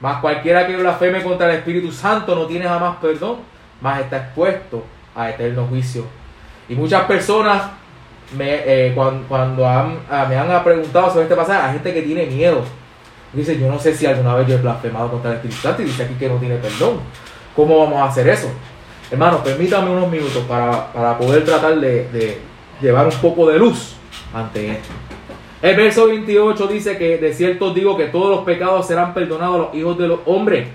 Mas 0.00 0.20
cualquiera 0.20 0.66
que 0.66 0.76
blasfeme 0.76 1.22
contra 1.22 1.50
el 1.50 1.58
Espíritu 1.58 1.92
Santo 1.92 2.34
no 2.34 2.46
tiene 2.46 2.66
jamás 2.66 2.96
perdón, 2.96 3.38
mas 3.80 4.00
está 4.00 4.18
expuesto 4.18 4.84
a 5.14 5.30
eterno 5.30 5.66
juicio. 5.66 6.04
Y 6.68 6.74
muchas 6.74 7.02
personas 7.04 7.62
me, 8.36 8.62
eh, 8.64 8.94
cuando, 8.94 9.66
ah, 9.66 10.26
me 10.28 10.36
han 10.36 10.64
preguntado 10.64 11.10
sobre 11.10 11.24
este 11.24 11.36
pasaje, 11.36 11.66
hay 11.66 11.72
gente 11.74 11.94
que 11.94 12.02
tiene 12.02 12.26
miedo. 12.26 12.62
Dice, 13.32 13.58
yo 13.58 13.68
no 13.68 13.78
sé 13.78 13.94
si 13.94 14.06
alguna 14.06 14.34
vez 14.34 14.48
yo 14.48 14.54
he 14.54 14.58
blasfemado 14.58 15.10
contra 15.10 15.30
el 15.30 15.36
Espíritu 15.36 15.82
y 15.82 15.84
dice 15.84 16.02
aquí 16.04 16.14
que 16.14 16.28
no 16.28 16.36
tiene 16.36 16.56
perdón. 16.56 16.98
¿Cómo 17.54 17.78
vamos 17.78 18.00
a 18.00 18.06
hacer 18.06 18.28
eso? 18.28 18.48
Hermanos, 19.10 19.40
permítame 19.42 19.90
unos 19.90 20.10
minutos 20.10 20.44
para, 20.48 21.18
poder 21.18 21.44
tratar 21.44 21.78
de, 21.78 22.38
llevar 22.80 23.06
un 23.06 23.14
poco 23.14 23.48
de 23.48 23.58
luz 23.58 23.96
ante 24.32 24.72
esto. 24.72 24.88
El 25.62 25.76
verso 25.76 26.06
28 26.06 26.66
dice 26.68 26.96
que 26.96 27.18
de 27.18 27.34
cierto 27.34 27.74
digo 27.74 27.96
que 27.96 28.06
todos 28.06 28.30
los 28.30 28.44
pecados 28.44 28.86
serán 28.86 29.12
perdonados 29.12 29.54
a 29.54 29.58
los 29.58 29.74
hijos 29.74 29.98
de 29.98 30.08
los 30.08 30.20
hombres. 30.26 30.68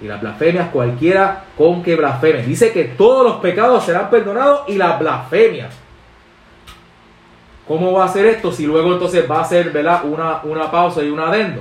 Y 0.00 0.06
las 0.06 0.20
blasfemias 0.20 0.70
cualquiera 0.70 1.44
con 1.56 1.82
que 1.82 1.96
blasfeme. 1.96 2.42
Dice 2.42 2.72
que 2.72 2.84
todos 2.84 3.24
los 3.24 3.36
pecados 3.36 3.84
serán 3.84 4.10
perdonados 4.10 4.62
y 4.68 4.74
las 4.74 4.98
blasfemias. 4.98 5.87
¿Cómo 7.68 7.92
va 7.92 8.06
a 8.06 8.08
ser 8.08 8.26
esto? 8.26 8.50
Si 8.50 8.66
luego 8.66 8.94
entonces 8.94 9.30
va 9.30 9.42
a 9.42 9.44
ser 9.44 9.68
Una, 10.04 10.40
una 10.42 10.70
pausa 10.70 11.02
y 11.02 11.10
un 11.10 11.20
adendo. 11.20 11.60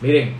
Miren, 0.00 0.34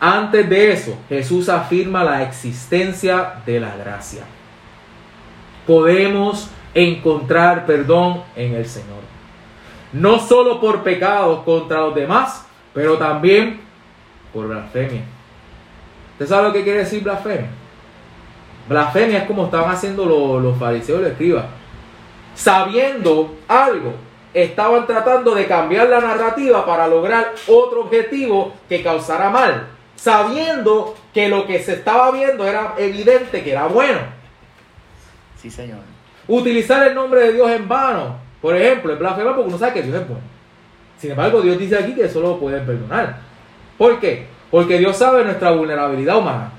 antes 0.00 0.48
de 0.48 0.72
eso, 0.72 0.96
Jesús 1.08 1.48
afirma 1.48 2.04
la 2.04 2.22
existencia 2.22 3.42
de 3.44 3.60
la 3.60 3.76
gracia. 3.76 4.22
Podemos 5.66 6.48
encontrar 6.72 7.66
perdón 7.66 8.22
en 8.36 8.54
el 8.54 8.66
Señor 8.66 9.08
no 9.92 10.18
solo 10.18 10.60
por 10.60 10.82
pecados 10.82 11.42
contra 11.44 11.80
los 11.80 11.94
demás, 11.94 12.46
pero 12.74 12.98
también 12.98 13.60
por 14.32 14.48
blasfemia. 14.48 15.02
¿Usted 16.12 16.26
sabe 16.26 16.48
lo 16.48 16.52
que 16.52 16.62
quiere 16.62 16.80
decir 16.80 17.02
blasfemia? 17.02 17.48
Blasfemia 18.68 19.18
es 19.18 19.24
como 19.24 19.46
estaban 19.46 19.70
haciendo 19.70 20.04
los, 20.04 20.58
fariseos 20.58 21.00
y 21.00 21.02
los 21.02 21.12
escribas. 21.12 21.44
Sabiendo 22.38 23.34
algo, 23.48 23.94
estaban 24.32 24.86
tratando 24.86 25.34
de 25.34 25.46
cambiar 25.46 25.88
la 25.88 26.00
narrativa 26.00 26.64
para 26.64 26.86
lograr 26.86 27.34
otro 27.48 27.82
objetivo 27.82 28.54
que 28.68 28.82
causara 28.82 29.28
mal. 29.28 29.66
Sabiendo 29.96 30.94
que 31.12 31.28
lo 31.28 31.46
que 31.46 31.60
se 31.60 31.74
estaba 31.74 32.12
viendo 32.12 32.46
era 32.46 32.74
evidente 32.78 33.42
que 33.42 33.50
era 33.50 33.66
bueno. 33.66 33.98
Sí, 35.36 35.50
Señor. 35.50 35.80
Utilizar 36.28 36.86
el 36.86 36.94
nombre 36.94 37.20
de 37.22 37.32
Dios 37.32 37.50
en 37.50 37.68
vano 37.68 38.28
por 38.40 38.54
ejemplo, 38.54 38.92
el 38.92 38.98
blasfema 38.98 39.34
porque 39.34 39.48
uno 39.48 39.58
sabe 39.58 39.74
que 39.74 39.82
Dios 39.82 39.96
es 40.00 40.08
bueno. 40.08 40.22
Sin 40.98 41.10
embargo, 41.10 41.40
Dios 41.42 41.58
dice 41.58 41.76
aquí 41.76 41.94
que 41.94 42.04
eso 42.04 42.20
lo 42.20 42.38
pueden 42.38 42.64
perdonar. 42.64 43.18
¿Por 43.76 43.98
qué? 44.00 44.26
Porque 44.50 44.78
Dios 44.78 44.96
sabe 44.96 45.24
nuestra 45.24 45.50
vulnerabilidad 45.50 46.18
humana. 46.18 46.52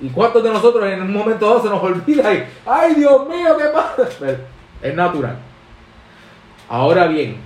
¿Y 0.00 0.08
cuántos 0.10 0.42
de 0.42 0.50
nosotros 0.50 0.84
en 0.90 1.02
un 1.02 1.12
momento 1.12 1.46
dado 1.46 1.62
se 1.62 1.68
nos 1.68 1.82
olvida 1.82 2.34
y, 2.34 2.44
ay 2.66 2.94
Dios 2.94 3.26
mío, 3.28 3.56
qué 3.56 3.64
pasa? 3.66 4.08
Es 4.82 4.94
natural. 4.94 5.36
Ahora 6.68 7.06
bien, 7.06 7.36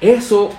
eso, 0.00 0.50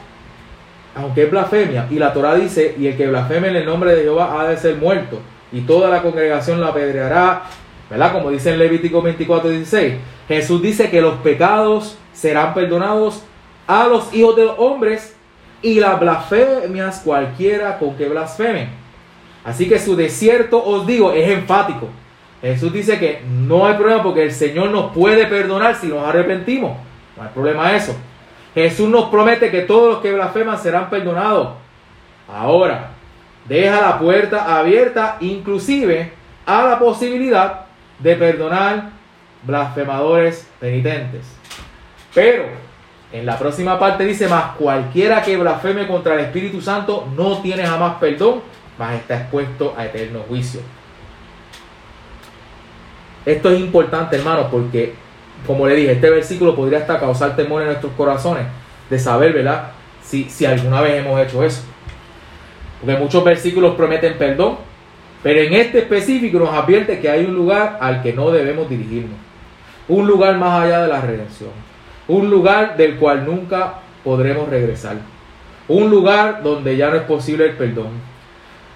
aunque 0.95 1.23
es 1.23 1.31
blasfemia, 1.31 1.87
y 1.89 1.99
la 1.99 2.13
Torah 2.13 2.35
dice, 2.35 2.75
y 2.77 2.87
el 2.87 2.97
que 2.97 3.07
blasfeme 3.07 3.49
en 3.49 3.57
el 3.57 3.65
nombre 3.65 3.95
de 3.95 4.03
Jehová 4.03 4.41
ha 4.41 4.47
de 4.47 4.57
ser 4.57 4.75
muerto, 4.75 5.19
y 5.51 5.61
toda 5.61 5.89
la 5.89 6.01
congregación 6.01 6.59
lo 6.59 6.67
apedreará 6.67 7.43
¿verdad? 7.89 8.11
Como 8.11 8.31
dice 8.31 8.51
en 8.51 8.59
Levítico 8.59 9.01
24, 9.01 9.49
16, 9.49 9.95
Jesús 10.27 10.61
dice 10.61 10.89
que 10.89 11.01
los 11.01 11.15
pecados 11.15 11.97
serán 12.13 12.53
perdonados 12.53 13.23
a 13.65 13.87
los 13.87 14.13
hijos 14.13 14.35
de 14.35 14.45
los 14.45 14.59
hombres 14.59 15.15
y 15.61 15.79
las 15.79 15.99
blasfemias 15.99 17.01
cualquiera 17.03 17.79
con 17.79 17.95
que 17.95 18.09
blasfemen. 18.09 18.69
Así 19.43 19.69
que 19.69 19.79
su 19.79 19.95
desierto, 19.95 20.63
os 20.63 20.85
digo, 20.85 21.13
es 21.13 21.29
enfático. 21.29 21.87
Jesús 22.41 22.71
dice 22.71 22.99
que 22.99 23.21
no 23.27 23.65
hay 23.65 23.75
problema 23.75 24.03
porque 24.03 24.23
el 24.23 24.31
Señor 24.31 24.69
nos 24.69 24.91
puede 24.91 25.25
perdonar 25.25 25.75
si 25.75 25.87
nos 25.87 26.07
arrepentimos. 26.07 26.77
No 27.15 27.23
hay 27.23 27.29
problema 27.33 27.75
eso. 27.75 27.95
Jesús 28.53 28.89
nos 28.89 29.09
promete 29.09 29.49
que 29.49 29.61
todos 29.61 29.93
los 29.93 30.01
que 30.01 30.13
blasfeman 30.13 30.57
serán 30.57 30.89
perdonados. 30.89 31.49
Ahora, 32.27 32.89
deja 33.47 33.81
la 33.81 33.99
puerta 33.99 34.57
abierta 34.59 35.17
inclusive 35.19 36.11
a 36.45 36.63
la 36.63 36.79
posibilidad 36.79 37.65
de 37.99 38.15
perdonar 38.15 38.89
blasfemadores 39.43 40.47
penitentes. 40.59 41.25
Pero 42.13 42.45
en 43.11 43.25
la 43.25 43.37
próxima 43.37 43.79
parte 43.79 44.05
dice, 44.05 44.27
más 44.27 44.55
cualquiera 44.57 45.21
que 45.21 45.37
blasfeme 45.37 45.87
contra 45.87 46.15
el 46.15 46.21
Espíritu 46.21 46.61
Santo 46.61 47.07
no 47.15 47.41
tiene 47.41 47.65
jamás 47.65 47.95
perdón, 47.99 48.41
más 48.77 48.95
está 48.95 49.21
expuesto 49.21 49.73
a 49.77 49.85
eterno 49.85 50.21
juicio. 50.27 50.61
Esto 53.27 53.51
es 53.51 53.59
importante, 53.59 54.15
hermano, 54.15 54.47
porque, 54.49 54.93
como 55.45 55.67
le 55.67 55.75
dije, 55.75 55.91
este 55.91 56.09
versículo 56.09 56.55
podría 56.55 56.79
hasta 56.79 56.97
causar 56.97 57.35
temor 57.35 57.61
en 57.61 57.67
nuestros 57.67 57.91
corazones 57.97 58.45
de 58.89 58.97
saber, 58.97 59.33
¿verdad? 59.33 59.71
Si, 60.01 60.29
si 60.29 60.45
alguna 60.45 60.79
vez 60.79 61.03
hemos 61.03 61.19
hecho 61.19 61.43
eso. 61.43 61.61
Porque 62.79 62.97
muchos 62.97 63.25
versículos 63.25 63.75
prometen 63.75 64.17
perdón, 64.17 64.55
pero 65.21 65.41
en 65.41 65.51
este 65.55 65.79
específico 65.79 66.39
nos 66.39 66.53
advierte 66.53 67.01
que 67.01 67.09
hay 67.09 67.25
un 67.25 67.35
lugar 67.35 67.77
al 67.81 68.01
que 68.01 68.13
no 68.13 68.31
debemos 68.31 68.69
dirigirnos. 68.69 69.17
Un 69.89 70.07
lugar 70.07 70.37
más 70.37 70.63
allá 70.63 70.83
de 70.83 70.87
la 70.87 71.01
redención. 71.01 71.49
Un 72.07 72.29
lugar 72.29 72.77
del 72.77 72.95
cual 72.95 73.25
nunca 73.25 73.73
podremos 74.05 74.47
regresar. 74.47 74.99
Un 75.67 75.89
lugar 75.89 76.43
donde 76.43 76.77
ya 76.77 76.91
no 76.91 76.95
es 76.95 77.03
posible 77.03 77.43
el 77.43 77.57
perdón. 77.57 77.89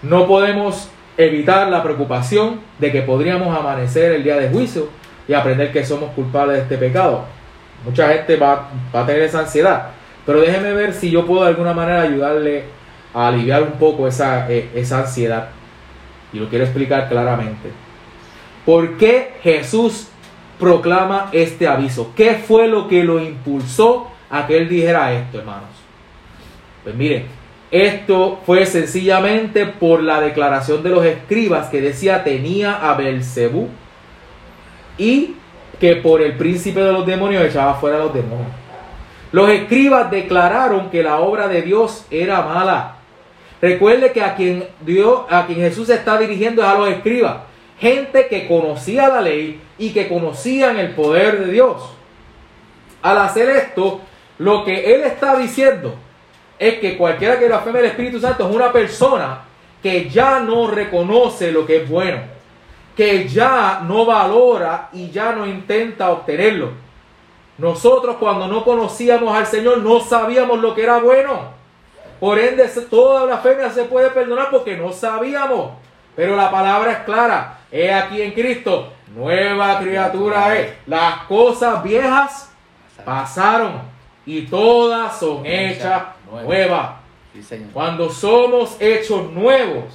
No 0.01 0.27
podemos 0.27 0.89
evitar 1.21 1.67
la 1.69 1.83
preocupación 1.83 2.61
de 2.79 2.91
que 2.91 3.01
podríamos 3.01 3.57
amanecer 3.57 4.13
el 4.13 4.23
día 4.23 4.37
de 4.37 4.49
juicio 4.49 4.89
y 5.27 5.33
aprender 5.33 5.71
que 5.71 5.85
somos 5.85 6.11
culpables 6.11 6.57
de 6.57 6.63
este 6.63 6.77
pecado. 6.77 7.25
Mucha 7.85 8.09
gente 8.09 8.35
va, 8.35 8.69
a 8.93 9.05
tener 9.05 9.23
esa 9.23 9.39
ansiedad. 9.39 9.89
Pero 10.25 10.41
déjeme 10.41 10.73
ver 10.73 10.93
si 10.93 11.09
yo 11.09 11.25
puedo 11.25 11.43
de 11.43 11.49
alguna 11.49 11.73
manera 11.73 12.01
ayudarle 12.01 12.63
a 13.13 13.27
aliviar 13.27 13.63
un 13.63 13.73
poco 13.73 14.07
esa, 14.07 14.51
eh, 14.51 14.69
esa 14.75 14.99
ansiedad. 14.99 15.49
Y 16.31 16.39
lo 16.39 16.47
quiero 16.47 16.63
explicar 16.63 17.09
claramente. 17.09 17.69
¿Por 18.65 18.97
qué 18.97 19.33
Jesús 19.41 20.07
proclama 20.59 21.29
este 21.31 21.67
aviso? 21.67 22.13
¿Qué 22.15 22.35
fue 22.35 22.67
lo 22.67 22.87
que 22.87 23.03
lo 23.03 23.19
impulsó 23.19 24.11
a 24.29 24.45
que 24.45 24.57
él 24.57 24.69
dijera 24.69 25.11
esto, 25.13 25.39
hermanos? 25.39 25.69
Pues 26.83 26.95
miren, 26.95 27.25
esto 27.71 28.41
fue 28.45 28.65
sencillamente 28.65 29.65
por 29.65 30.03
la 30.03 30.19
declaración 30.19 30.83
de 30.83 30.89
los 30.89 31.05
escribas 31.05 31.69
que 31.69 31.79
decía 31.79 32.25
tenía 32.25 32.89
a 32.89 32.95
Belcebú 32.95 33.69
y 34.97 35.35
que 35.79 35.95
por 35.95 36.21
el 36.21 36.35
príncipe 36.35 36.81
de 36.81 36.91
los 36.91 37.05
demonios 37.05 37.45
echaba 37.45 37.75
fuera 37.75 37.95
a 37.95 37.99
los 37.99 38.13
demonios. 38.13 38.51
Los 39.31 39.49
escribas 39.49 40.11
declararon 40.11 40.89
que 40.89 41.01
la 41.01 41.21
obra 41.21 41.47
de 41.47 41.61
Dios 41.61 42.05
era 42.11 42.41
mala. 42.41 42.97
Recuerde 43.61 44.11
que 44.11 44.21
a 44.21 44.35
quien 44.35 44.65
Dios, 44.81 45.21
a 45.29 45.47
quien 45.47 45.59
Jesús 45.59 45.87
se 45.87 45.93
está 45.93 46.17
dirigiendo 46.17 46.61
es 46.61 46.67
a 46.67 46.77
los 46.77 46.89
escribas, 46.89 47.37
gente 47.79 48.27
que 48.27 48.47
conocía 48.49 49.07
la 49.07 49.21
ley 49.21 49.61
y 49.77 49.91
que 49.91 50.09
conocían 50.09 50.77
el 50.77 50.89
poder 50.89 51.45
de 51.45 51.53
Dios. 51.53 51.81
Al 53.01 53.17
hacer 53.19 53.49
esto, 53.49 54.01
lo 54.39 54.65
que 54.65 54.93
él 54.93 55.03
está 55.03 55.37
diciendo 55.37 55.95
es 56.61 56.77
que 56.77 56.95
cualquiera 56.95 57.39
que 57.39 57.47
blasfeme 57.47 57.79
el 57.79 57.85
Espíritu 57.85 58.19
Santo 58.19 58.47
es 58.47 58.55
una 58.55 58.71
persona 58.71 59.39
que 59.81 60.07
ya 60.07 60.41
no 60.41 60.69
reconoce 60.69 61.51
lo 61.51 61.65
que 61.65 61.77
es 61.77 61.89
bueno, 61.89 62.19
que 62.95 63.27
ya 63.27 63.81
no 63.83 64.05
valora 64.05 64.89
y 64.93 65.09
ya 65.09 65.31
no 65.31 65.47
intenta 65.47 66.11
obtenerlo. 66.11 66.69
Nosotros 67.57 68.17
cuando 68.19 68.47
no 68.47 68.63
conocíamos 68.63 69.35
al 69.35 69.47
Señor 69.47 69.79
no 69.79 70.01
sabíamos 70.01 70.59
lo 70.59 70.75
que 70.75 70.83
era 70.83 70.99
bueno. 70.99 71.45
Por 72.19 72.37
ende, 72.37 72.67
toda 72.87 73.25
blasfemia 73.25 73.71
se 73.71 73.85
puede 73.85 74.11
perdonar 74.11 74.51
porque 74.51 74.77
no 74.77 74.91
sabíamos. 74.91 75.71
Pero 76.15 76.35
la 76.35 76.51
palabra 76.51 76.91
es 76.91 76.99
clara. 76.99 77.57
He 77.71 77.91
aquí 77.91 78.21
en 78.21 78.33
Cristo, 78.33 78.93
nueva 79.15 79.79
criatura 79.79 80.55
es. 80.59 80.73
Las 80.85 81.23
cosas 81.23 81.81
viejas 81.81 82.53
pasaron 83.03 83.81
y 84.27 84.43
todas 84.43 85.17
son 85.17 85.43
hechas 85.43 86.03
nuevas. 86.31 86.91
Cuando 87.73 88.09
somos 88.09 88.75
hechos 88.79 89.31
nuevos, 89.31 89.85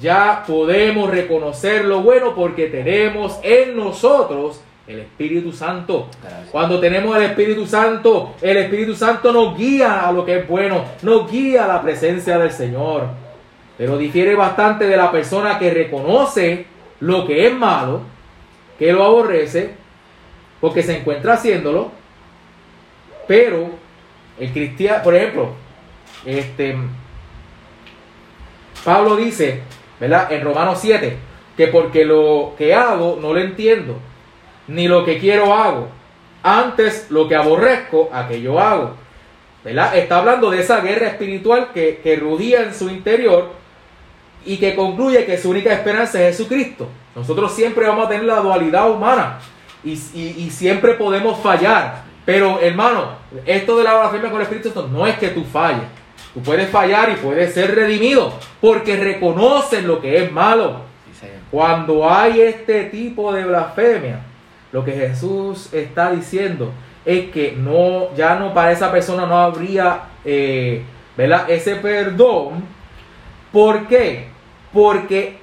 ya 0.00 0.44
podemos 0.46 1.10
reconocer 1.10 1.84
lo 1.84 2.00
bueno 2.00 2.34
porque 2.34 2.66
tenemos 2.66 3.38
en 3.42 3.76
nosotros 3.76 4.60
el 4.86 5.00
Espíritu 5.00 5.52
Santo. 5.52 6.08
Cuando 6.50 6.80
tenemos 6.80 7.16
el 7.16 7.22
Espíritu 7.24 7.66
Santo, 7.66 8.34
el 8.40 8.56
Espíritu 8.58 8.94
Santo 8.94 9.32
nos 9.32 9.56
guía 9.56 10.06
a 10.06 10.12
lo 10.12 10.24
que 10.24 10.38
es 10.38 10.48
bueno, 10.48 10.84
nos 11.02 11.30
guía 11.30 11.64
a 11.64 11.68
la 11.68 11.82
presencia 11.82 12.38
del 12.38 12.50
Señor. 12.50 13.08
Pero 13.78 13.96
difiere 13.96 14.34
bastante 14.34 14.86
de 14.86 14.96
la 14.96 15.10
persona 15.10 15.58
que 15.58 15.72
reconoce 15.72 16.66
lo 17.00 17.26
que 17.26 17.46
es 17.46 17.54
malo, 17.54 18.02
que 18.78 18.92
lo 18.92 19.04
aborrece, 19.04 19.72
porque 20.60 20.82
se 20.82 20.98
encuentra 20.98 21.34
haciéndolo, 21.34 21.90
pero 23.26 23.70
el 24.38 24.52
cristiano, 24.52 25.02
por 25.02 25.14
ejemplo, 25.14 25.54
este 26.24 26.76
Pablo 28.84 29.16
dice, 29.16 29.62
¿verdad? 29.98 30.30
En 30.30 30.44
Romanos 30.44 30.78
7, 30.80 31.16
que 31.56 31.68
porque 31.68 32.04
lo 32.04 32.54
que 32.58 32.74
hago 32.74 33.18
no 33.20 33.32
lo 33.32 33.40
entiendo, 33.40 33.98
ni 34.68 34.86
lo 34.86 35.04
que 35.04 35.18
quiero 35.18 35.54
hago. 35.54 35.88
Antes 36.42 37.06
lo 37.10 37.26
que 37.26 37.34
aborrezco, 37.34 38.10
aquello 38.12 38.60
hago. 38.60 38.94
¿Verdad? 39.64 39.96
Está 39.96 40.18
hablando 40.18 40.50
de 40.50 40.60
esa 40.60 40.80
guerra 40.80 41.08
espiritual 41.08 41.70
que, 41.72 42.00
que 42.02 42.16
rugía 42.16 42.62
en 42.62 42.74
su 42.74 42.90
interior 42.90 43.52
y 44.44 44.58
que 44.58 44.76
concluye 44.76 45.24
que 45.24 45.38
su 45.38 45.48
única 45.48 45.72
esperanza 45.72 46.20
es 46.22 46.36
Jesucristo. 46.36 46.86
Nosotros 47.16 47.54
siempre 47.54 47.86
vamos 47.86 48.04
a 48.04 48.08
tener 48.10 48.24
la 48.24 48.40
dualidad 48.40 48.90
humana 48.90 49.38
y, 49.82 49.92
y 49.92 50.50
siempre 50.50 50.92
podemos 50.94 51.40
fallar. 51.40 52.02
Pero 52.24 52.60
hermano, 52.60 53.16
esto 53.44 53.76
de 53.76 53.84
la 53.84 53.94
blasfemia 53.94 54.30
con 54.30 54.40
el 54.40 54.44
Espíritu 54.44 54.70
Santo 54.70 54.88
no 54.88 55.06
es 55.06 55.16
que 55.18 55.28
tú 55.28 55.44
falles. 55.44 55.84
Tú 56.32 56.42
puedes 56.42 56.68
fallar 56.70 57.10
y 57.10 57.16
puedes 57.16 57.54
ser 57.54 57.74
redimido 57.74 58.32
porque 58.60 58.96
reconoces 58.96 59.84
lo 59.84 60.00
que 60.00 60.24
es 60.24 60.32
malo. 60.32 60.80
Cuando 61.50 62.08
hay 62.10 62.40
este 62.40 62.84
tipo 62.84 63.32
de 63.32 63.44
blasfemia, 63.44 64.20
lo 64.72 64.84
que 64.84 64.92
Jesús 64.92 65.72
está 65.72 66.10
diciendo 66.10 66.72
es 67.04 67.30
que 67.30 67.52
no, 67.52 68.14
ya 68.16 68.34
no 68.34 68.52
para 68.52 68.72
esa 68.72 68.90
persona 68.90 69.26
no 69.26 69.38
habría 69.38 70.00
eh, 70.24 70.82
ese 71.48 71.76
perdón. 71.76 72.64
¿Por 73.52 73.86
qué? 73.86 74.28
Porque 74.72 75.38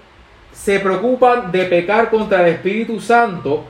se 0.51 0.79
preocupan 0.79 1.51
de 1.51 1.63
pecar 1.65 2.09
contra 2.09 2.41
el 2.41 2.55
Espíritu 2.55 2.99
Santo 2.99 3.63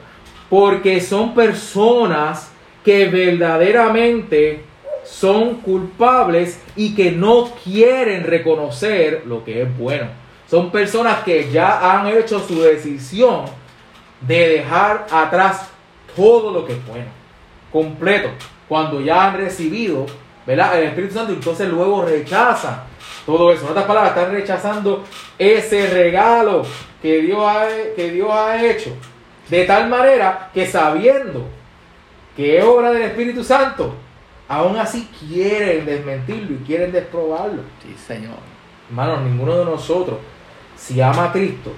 porque 0.49 0.99
son 0.99 1.33
personas 1.35 2.50
que 2.83 3.07
verdaderamente 3.07 4.63
son 5.03 5.55
culpables 5.55 6.59
y 6.75 6.95
que 6.95 7.11
no 7.11 7.49
quieren 7.63 8.23
reconocer 8.23 9.23
lo 9.25 9.43
que 9.43 9.63
es 9.63 9.77
bueno. 9.77 10.07
Son 10.49 10.71
personas 10.71 11.23
que 11.23 11.49
ya 11.51 11.95
han 11.95 12.07
hecho 12.07 12.39
su 12.39 12.61
decisión 12.61 13.45
de 14.21 14.49
dejar 14.49 15.07
atrás 15.11 15.69
todo 16.15 16.51
lo 16.51 16.65
que 16.65 16.73
es 16.73 16.85
bueno, 16.87 17.09
completo. 17.71 18.29
Cuando 18.67 19.01
ya 19.01 19.27
han 19.27 19.37
recibido 19.37 20.05
¿verdad? 20.45 20.79
el 20.79 20.89
Espíritu 20.89 21.13
Santo, 21.13 21.33
entonces 21.33 21.69
luego 21.69 22.03
rechazan 22.03 22.83
todo 23.25 23.51
eso. 23.51 23.65
En 23.65 23.71
otras 23.71 23.85
palabras, 23.85 24.15
están 24.15 24.33
rechazando 24.33 25.03
ese 25.37 25.87
regalo 25.87 26.63
que 27.01 27.21
Dios 27.21 27.41
ha, 27.45 27.67
que 27.95 28.11
Dios 28.11 28.29
ha 28.31 28.63
hecho. 28.63 28.91
De 29.49 29.65
tal 29.65 29.89
manera 29.89 30.49
que 30.53 30.65
sabiendo 30.65 31.45
que 32.35 32.57
es 32.57 32.63
obra 32.63 32.91
del 32.91 33.03
Espíritu 33.03 33.43
Santo, 33.43 33.93
aún 34.47 34.77
así 34.77 35.09
quieren 35.27 35.85
desmentirlo 35.85 36.55
y 36.55 36.63
quieren 36.65 36.91
desprobarlo. 36.91 37.63
Sí, 37.81 37.95
Señor. 38.05 38.37
Hermanos, 38.89 39.21
ninguno 39.21 39.57
de 39.57 39.65
nosotros, 39.65 40.17
si 40.75 41.01
ama 41.01 41.25
a 41.25 41.31
Cristo, 41.31 41.71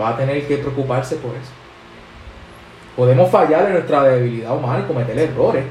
va 0.00 0.10
a 0.10 0.16
tener 0.16 0.46
que 0.46 0.56
preocuparse 0.56 1.16
por 1.16 1.32
eso. 1.32 1.50
Podemos 2.96 3.30
fallar 3.30 3.66
en 3.66 3.72
nuestra 3.74 4.02
debilidad 4.04 4.56
humana 4.56 4.80
y 4.84 4.86
cometer 4.86 5.18
errores, 5.18 5.64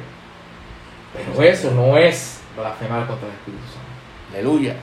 pero 1.13 1.43
eso 1.43 1.71
no 1.71 1.97
es 1.97 2.41
blasfemar 2.55 3.07
contra 3.07 3.27
el 3.27 3.33
Espíritu 3.33 3.63
Santo. 3.65 3.81
Aleluya. 4.33 4.75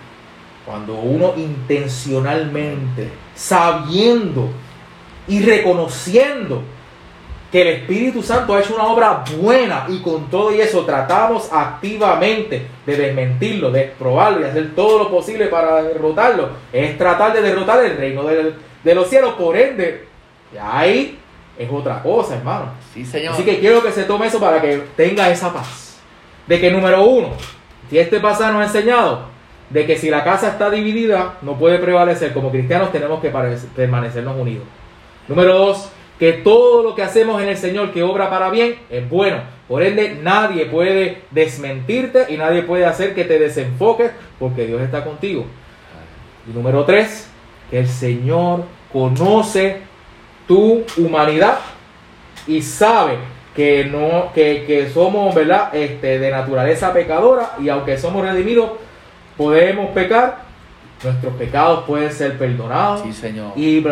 Cuando 0.65 0.95
uno 0.97 1.33
intencionalmente, 1.37 3.11
sabiendo 3.35 4.51
y 5.27 5.41
reconociendo 5.41 6.63
que 7.51 7.63
el 7.63 7.69
Espíritu 7.69 8.23
Santo 8.23 8.55
ha 8.55 8.61
hecho 8.61 8.75
una 8.75 8.87
obra 8.87 9.25
buena 9.39 9.87
y 9.89 10.01
con 10.01 10.29
todo 10.31 10.55
y 10.55 10.61
eso 10.61 10.85
tratamos 10.85 11.49
activamente 11.51 12.67
de 12.85 12.97
desmentirlo, 12.97 13.71
de 13.71 13.93
probarlo 13.99 14.41
y 14.41 14.45
hacer 14.45 14.75
todo 14.75 14.99
lo 14.99 15.11
posible 15.11 15.47
para 15.47 15.83
derrotarlo, 15.83 16.51
es 16.73 16.99
tratar 16.99 17.33
de 17.33 17.41
derrotar 17.41 17.83
el 17.85 17.97
reino 17.97 18.25
de, 18.25 18.95
los 18.95 19.09
cielos, 19.09 19.35
por 19.35 19.57
ende, 19.57 20.07
ahí 20.61 21.19
es 21.59 21.71
otra 21.71 22.03
cosa, 22.03 22.37
hermano. 22.37 22.67
Sí, 22.93 23.05
señor. 23.05 23.33
Así 23.33 23.43
que 23.43 23.59
quiero 23.59 23.83
que 23.83 23.93
se 23.93 24.05
tome 24.05 24.27
eso 24.27 24.39
para 24.39 24.61
que 24.61 24.83
tenga 24.97 25.31
esa 25.31 25.53
paz. 25.53 25.99
De 26.47 26.61
que 26.61 26.71
número 26.71 27.05
uno, 27.05 27.31
si 27.91 27.99
este 27.99 28.21
pasaje 28.21 28.53
nos 28.53 28.63
ha 28.63 28.67
enseñado, 28.67 29.27
de 29.71 29.87
que 29.87 29.99
si 29.99 30.09
la 30.11 30.25
casa 30.25 30.49
está 30.49 30.71
dividida, 30.71 31.35
no 31.43 31.59
puede 31.59 31.79
prevalecer. 31.79 32.33
Como 32.33 32.51
cristianos 32.51 32.93
tenemos 32.93 33.21
que 33.21 33.31
permanecernos 33.75 34.39
unidos. 34.39 34.65
Número 35.27 35.59
dos, 35.59 35.91
que 36.19 36.33
todo 36.33 36.83
lo 36.83 36.95
que 36.95 37.03
hacemos 37.03 37.41
en 37.41 37.49
el 37.49 37.57
Señor 37.57 37.93
que 37.93 38.03
obra 38.03 38.29
para 38.29 38.51
bien 38.51 38.77
es 38.91 39.09
bueno. 39.09 39.39
Por 39.69 39.83
ende, 39.83 40.19
nadie 40.21 40.67
puede 40.67 41.23
desmentirte 41.31 42.27
y 42.29 42.37
nadie 42.37 42.63
puede 42.63 42.87
hacer 42.87 43.15
que 43.15 43.25
te 43.25 43.39
desenfoques 43.39 44.11
porque 44.39 44.67
Dios 44.67 44.83
está 44.83 45.05
contigo. 45.05 45.47
Y 46.49 46.53
número 46.53 46.85
tres, 46.85 47.31
que 47.71 47.79
el 47.79 47.89
Señor 47.89 48.65
conoce 48.93 49.79
tu 50.49 50.85
humanidad 50.97 51.59
y 52.47 52.63
sabe 52.63 53.19
que 53.55 53.85
no 53.85 54.33
que, 54.33 54.91
somos 54.93 55.35
verdad 55.35 55.75
este, 55.75 56.19
de 56.19 56.31
naturaleza 56.31 56.93
pecadora 56.93 57.53
y 57.61 57.69
aunque 57.69 57.99
somos 57.99 58.25
redimidos 58.25 58.71
podemos 59.37 59.91
pecar, 59.91 60.39
nuestros 61.05 61.35
pecados 61.35 61.85
pueden 61.85 62.13
ser 62.13 62.39
perdonados. 62.39 63.03
Sí, 63.03 63.13
Señor. 63.13 63.53
Y 63.57 63.85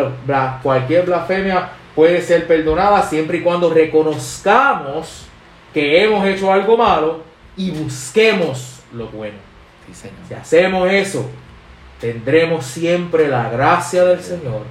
cualquier 0.61 1.05
blasfemia 1.05 1.69
puede 1.97 2.21
ser 2.21 2.45
perdonada 2.45 3.01
siempre 3.01 3.39
y 3.39 3.41
cuando 3.41 3.73
reconozcamos 3.73 5.25
que 5.73 6.03
hemos 6.03 6.23
hecho 6.27 6.53
algo 6.53 6.77
malo 6.77 7.21
y 7.57 7.71
busquemos 7.71 8.81
lo 8.93 9.07
bueno. 9.07 9.37
Sí, 9.87 9.95
Señor. 9.95 10.17
Si 10.27 10.33
hacemos 10.35 10.91
eso, 10.91 11.27
tendremos 11.99 12.67
siempre 12.67 13.27
la 13.27 13.49
gracia 13.49 14.05
del 14.05 14.21
Señor 14.21 14.61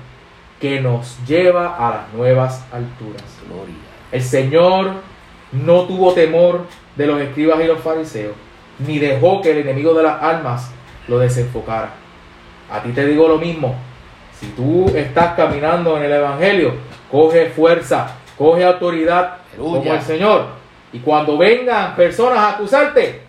que 0.61 0.81
nos 0.81 1.19
lleva 1.27 1.75
a 1.77 1.97
las 1.97 2.12
nuevas 2.15 2.65
alturas. 2.73 3.25
Gloria. 3.49 3.75
El 4.12 4.23
Señor 4.23 4.93
no 5.51 5.83
tuvo 5.83 6.12
temor 6.12 6.69
de 6.95 7.09
los 7.09 7.21
escribas 7.21 7.59
y 7.61 7.67
los 7.67 7.81
fariseos, 7.81 8.37
ni 8.87 9.01
dejó 9.01 9.43
que 9.43 9.51
el 9.51 9.59
enemigo 9.59 9.95
de 9.95 10.05
las 10.05 10.23
almas 10.23 10.71
lo 11.09 11.19
desenfocara. 11.19 11.91
A 12.71 12.81
ti 12.85 12.91
te 12.93 13.05
digo 13.05 13.27
lo 13.27 13.39
mismo. 13.39 13.75
Si 14.39 14.47
tú 14.49 14.87
estás 14.95 15.35
caminando 15.35 15.97
en 15.97 16.05
el 16.05 16.12
Evangelio, 16.12 16.86
coge 17.11 17.51
fuerza, 17.51 18.16
coge 18.37 18.64
autoridad 18.64 19.38
como 19.57 19.83
el 19.83 20.03
Señor. 20.03 20.47
Y 20.92 21.01
cuando 21.01 21.37
vengan 21.37 21.95
personas 21.97 22.38
a 22.38 22.51
acusarte, 22.51 23.23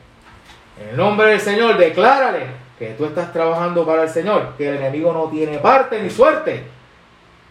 en 0.81 0.89
el 0.89 0.97
nombre 0.97 1.31
del 1.31 1.39
Señor, 1.39 1.77
declárale 1.77 2.45
que 2.77 2.89
tú 2.91 3.05
estás 3.05 3.33
trabajando 3.33 3.85
para 3.85 4.03
el 4.03 4.09
Señor, 4.09 4.53
que 4.57 4.69
el 4.69 4.75
enemigo 4.75 5.11
no 5.11 5.25
tiene 5.29 5.57
parte 5.57 6.01
ni 6.01 6.09
suerte 6.09 6.63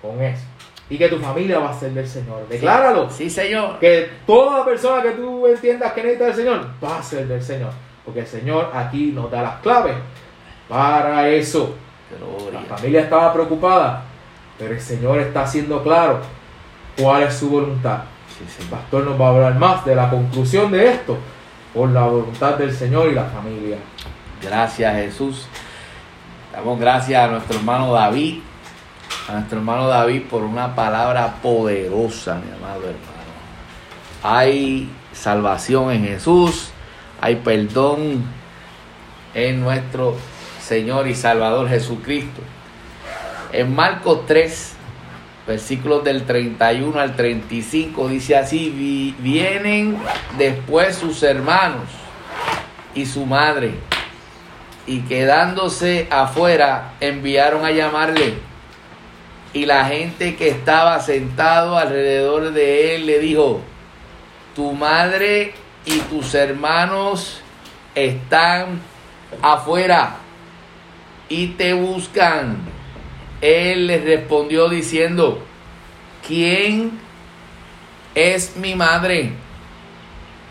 con 0.00 0.22
eso. 0.22 0.44
Y 0.88 0.96
que 0.96 1.08
tu 1.08 1.18
familia 1.18 1.58
va 1.58 1.70
a 1.70 1.74
ser 1.74 1.90
del 1.90 2.06
Señor. 2.06 2.46
Decláralo. 2.48 3.10
Sí, 3.10 3.28
Señor. 3.28 3.80
Que 3.80 4.08
toda 4.24 4.64
persona 4.64 5.02
que 5.02 5.10
tú 5.10 5.44
entiendas 5.48 5.92
que 5.92 6.02
necesita 6.02 6.26
del 6.26 6.34
Señor 6.34 6.66
va 6.82 6.98
a 6.98 7.02
ser 7.02 7.26
del 7.26 7.42
Señor. 7.42 7.70
Porque 8.04 8.20
el 8.20 8.26
Señor 8.26 8.70
aquí 8.72 9.10
nos 9.12 9.28
da 9.28 9.42
las 9.42 9.60
claves 9.60 9.96
para 10.68 11.28
eso. 11.28 11.74
La 12.52 12.76
familia 12.76 13.00
estaba 13.00 13.32
preocupada, 13.32 14.04
pero 14.58 14.74
el 14.74 14.80
Señor 14.80 15.18
está 15.18 15.42
haciendo 15.42 15.82
claro 15.82 16.20
cuál 16.98 17.22
es 17.24 17.34
su 17.34 17.50
voluntad. 17.50 18.00
el 18.60 18.66
pastor 18.66 19.04
nos 19.04 19.20
va 19.20 19.26
a 19.26 19.30
hablar 19.30 19.58
más 19.58 19.84
de 19.84 19.94
la 19.94 20.10
conclusión 20.10 20.70
de 20.72 20.90
esto 20.90 21.18
por 21.74 21.90
la 21.90 22.04
voluntad 22.04 22.54
del 22.54 22.72
Señor 22.72 23.08
y 23.10 23.14
la 23.14 23.24
familia. 23.24 23.76
Gracias 24.42 24.94
Jesús. 24.94 25.46
Damos 26.52 26.80
gracias 26.80 27.22
a 27.22 27.30
nuestro 27.30 27.58
hermano 27.58 27.92
David, 27.92 28.40
a 29.28 29.32
nuestro 29.32 29.58
hermano 29.58 29.88
David 29.88 30.22
por 30.30 30.42
una 30.42 30.74
palabra 30.74 31.34
poderosa, 31.42 32.36
mi 32.36 32.50
amado 32.50 32.84
hermano. 32.84 33.16
Hay 34.22 34.90
salvación 35.12 35.90
en 35.90 36.04
Jesús, 36.04 36.70
hay 37.20 37.36
perdón 37.36 38.24
en 39.34 39.60
nuestro 39.60 40.16
Señor 40.62 41.06
y 41.08 41.14
Salvador 41.14 41.68
Jesucristo. 41.68 42.40
En 43.52 43.74
Marcos 43.74 44.26
3, 44.26 44.74
versículos 45.46 46.04
del 46.04 46.24
31 46.24 46.98
al 46.98 47.14
35, 47.16 48.08
dice 48.08 48.36
así, 48.36 49.14
vienen 49.18 49.98
después 50.36 50.96
sus 50.96 51.22
hermanos 51.22 51.84
y 52.94 53.06
su 53.06 53.26
madre, 53.26 53.74
y 54.86 55.00
quedándose 55.00 56.08
afuera, 56.10 56.94
enviaron 57.00 57.64
a 57.64 57.70
llamarle. 57.70 58.34
Y 59.52 59.64
la 59.64 59.84
gente 59.86 60.36
que 60.36 60.48
estaba 60.48 61.00
sentado 61.00 61.78
alrededor 61.78 62.52
de 62.52 62.94
él 62.94 63.06
le 63.06 63.18
dijo, 63.20 63.62
tu 64.54 64.72
madre 64.72 65.54
y 65.84 65.98
tus 66.00 66.34
hermanos 66.34 67.40
están 67.94 68.80
afuera 69.40 70.16
y 71.28 71.48
te 71.48 71.72
buscan. 71.72 72.75
Él 73.40 73.86
les 73.86 74.04
respondió 74.04 74.68
diciendo, 74.68 75.42
¿quién 76.26 76.98
es 78.14 78.56
mi 78.56 78.74
madre 78.74 79.32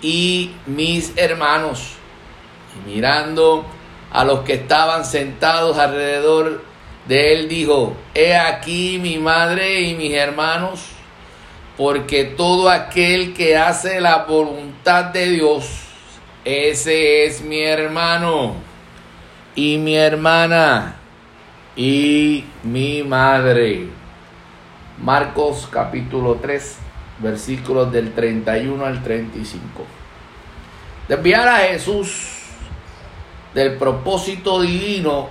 y 0.02 0.52
mis 0.66 1.14
hermanos? 1.18 1.94
Y 2.76 2.90
mirando 2.90 3.66
a 4.12 4.24
los 4.24 4.42
que 4.42 4.54
estaban 4.54 5.06
sentados 5.06 5.78
alrededor 5.78 6.64
de 7.08 7.34
él, 7.34 7.48
dijo, 7.50 7.96
he 8.14 8.36
aquí 8.36 9.00
mi 9.02 9.18
madre 9.18 9.82
y 9.82 9.96
mis 9.96 10.14
hermanos, 10.14 10.86
porque 11.78 12.24
todo 12.24 12.70
aquel 12.70 13.34
que 13.34 13.58
hace 13.58 14.00
la 14.00 14.26
voluntad 14.26 15.06
de 15.06 15.32
Dios, 15.32 15.66
ese 16.44 17.26
es 17.26 17.42
mi 17.42 17.62
hermano 17.62 18.56
y 19.56 19.78
mi 19.78 19.96
hermana 19.96 21.00
y 21.76 22.46
mi 22.64 23.04
madre. 23.04 23.88
Marcos 25.02 25.68
capítulo 25.70 26.36
3, 26.36 26.78
versículos 27.20 27.92
del 27.92 28.14
31 28.14 28.86
al 28.86 29.04
35. 29.04 29.86
Desviar 31.08 31.48
a 31.48 31.58
Jesús 31.58 32.44
del 33.54 33.76
propósito 33.76 34.62
divino 34.62 35.28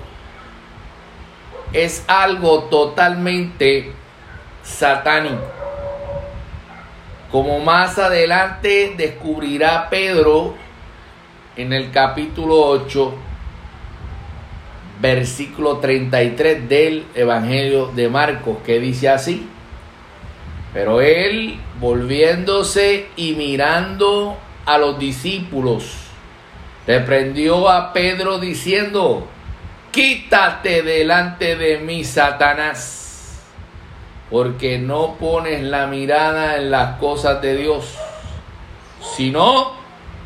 es 1.73 2.05
algo 2.07 2.65
totalmente 2.65 3.93
satánico. 4.63 5.43
Como 7.33 7.59
más 7.59 7.99
adelante 7.99 8.95
descubrirá 8.97 9.89
Pedro 9.91 10.55
en 11.57 11.73
el 11.73 11.91
capítulo 11.91 12.61
8, 12.61 13.15
versículo 15.01 15.79
33 15.79 16.69
del 16.69 17.07
Evangelio 17.15 17.89
de 17.95 18.09
Marcos, 18.09 18.59
que 18.65 18.79
dice 18.81 19.09
así. 19.09 19.49
Pero 20.73 21.01
él, 21.01 21.59
volviéndose 21.81 23.07
y 23.17 23.35
mirando 23.35 24.37
a 24.67 24.79
los 24.79 24.99
discípulos, 24.99 25.97
reprendió 26.87 27.69
a 27.69 27.93
Pedro 27.93 28.39
diciendo, 28.39 29.29
quítate 29.93 30.83
delante 30.83 31.57
de 31.57 31.79
mí, 31.79 32.05
Satanás, 32.05 33.41
porque 34.31 34.79
no 34.79 35.15
pones 35.15 35.63
la 35.63 35.87
mirada 35.87 36.57
en 36.57 36.71
las 36.71 36.99
cosas 36.99 37.41
de 37.41 37.57
Dios, 37.57 37.95
sino 39.17 39.73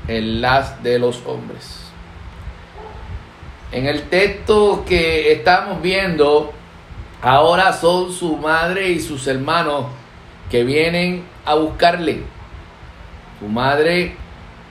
en 0.09 0.41
las 0.41 0.83
de 0.83 0.99
los 0.99 1.23
hombres. 1.27 1.78
En 3.71 3.87
el 3.87 4.05
texto 4.05 4.85
que 4.87 5.33
estamos 5.33 5.83
viendo, 5.83 6.53
ahora 7.21 7.73
son 7.73 8.13
su 8.13 8.37
madre 8.37 8.89
y 8.89 9.01
sus 9.01 9.27
hermanos 9.27 9.87
que 10.51 10.65
vienen 10.65 11.25
a 11.45 11.55
buscarle. 11.55 12.23
Tu 13.39 13.47
madre 13.47 14.17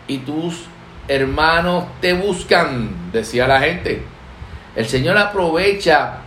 y 0.07 0.17
tus 0.19 0.65
hermanos 1.07 1.85
te 2.01 2.13
buscan, 2.13 3.11
decía 3.11 3.47
la 3.47 3.59
gente. 3.59 4.01
El 4.75 4.87
Señor 4.87 5.17
aprovecha 5.17 6.17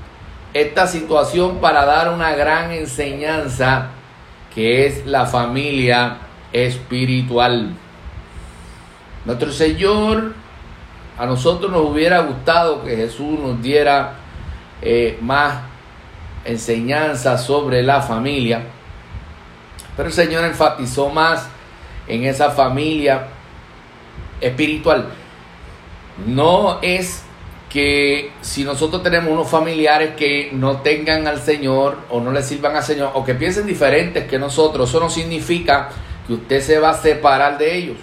esta 0.54 0.87
situación 0.87 1.59
para 1.59 1.85
dar 1.85 2.12
una 2.12 2.35
gran 2.35 2.70
enseñanza 2.70 3.88
que 4.54 4.87
es 4.87 5.06
la 5.06 5.26
familia 5.26 6.18
espiritual. 6.52 7.70
Nuestro 9.24 9.52
Señor 9.52 10.35
a 11.18 11.27
nosotros 11.27 11.70
nos 11.70 11.83
hubiera 11.83 12.20
gustado 12.20 12.83
que 12.83 12.96
Jesús 12.96 13.38
nos 13.38 13.61
diera 13.62 14.14
eh, 14.83 15.18
más 15.20 15.62
enseñanza 16.44 17.37
sobre 17.37 17.83
la 17.83 18.01
familia, 18.01 18.62
pero 19.96 20.09
el 20.09 20.14
Señor 20.14 20.44
enfatizó 20.44 21.11
más 21.11 21.49
en 22.09 22.25
esa 22.25 22.51
familia 22.51 23.27
espiritual. 24.40 25.09
No 26.27 26.79
es 26.83 27.23
que 27.70 28.33
si 28.40 28.64
nosotros 28.64 29.03
tenemos 29.03 29.33
unos 29.33 29.49
familiares 29.49 30.14
que 30.16 30.51
no 30.53 30.78
tengan 30.78 31.26
al 31.26 31.41
Señor 31.41 31.99
o 32.11 32.20
no 32.20 32.32
le 32.32 32.43
sirvan 32.43 32.74
al 32.76 32.82
Señor 32.82 33.12
o 33.14 33.24
que 33.24 33.34
piensen 33.34 33.66
diferentes 33.66 34.26
que 34.26 34.39
nosotros, 34.39 34.89
eso 34.89 35.01
no 35.01 35.09
significa 35.09 35.89
que 36.26 36.32
usted 36.34 36.61
se 36.61 36.78
va 36.78 36.91
a 36.91 36.95
separar 36.95 37.59
de 37.59 37.76
ellos. 37.76 37.97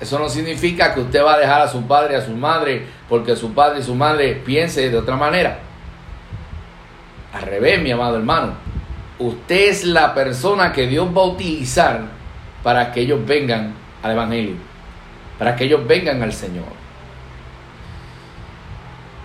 Eso 0.00 0.18
no 0.18 0.28
significa 0.28 0.92
que 0.92 1.00
usted 1.00 1.24
va 1.24 1.34
a 1.34 1.38
dejar 1.38 1.62
a 1.62 1.68
su 1.68 1.86
padre 1.86 2.14
y 2.14 2.16
a 2.18 2.24
su 2.24 2.32
madre 2.32 2.86
porque 3.08 3.34
su 3.34 3.54
padre 3.54 3.80
y 3.80 3.82
su 3.82 3.94
madre 3.94 4.34
piense 4.44 4.90
de 4.90 4.98
otra 4.98 5.16
manera. 5.16 5.58
Al 7.32 7.42
revés, 7.42 7.80
mi 7.80 7.90
amado 7.90 8.16
hermano. 8.16 8.54
Usted 9.18 9.70
es 9.70 9.84
la 9.84 10.14
persona 10.14 10.72
que 10.72 10.86
Dios 10.86 11.08
va 11.16 11.22
a 11.22 11.26
utilizar 11.26 12.02
para 12.62 12.92
que 12.92 13.00
ellos 13.00 13.20
vengan 13.24 13.74
al 14.02 14.12
Evangelio, 14.12 14.56
para 15.38 15.56
que 15.56 15.64
ellos 15.64 15.86
vengan 15.86 16.22
al 16.22 16.34
Señor. 16.34 16.66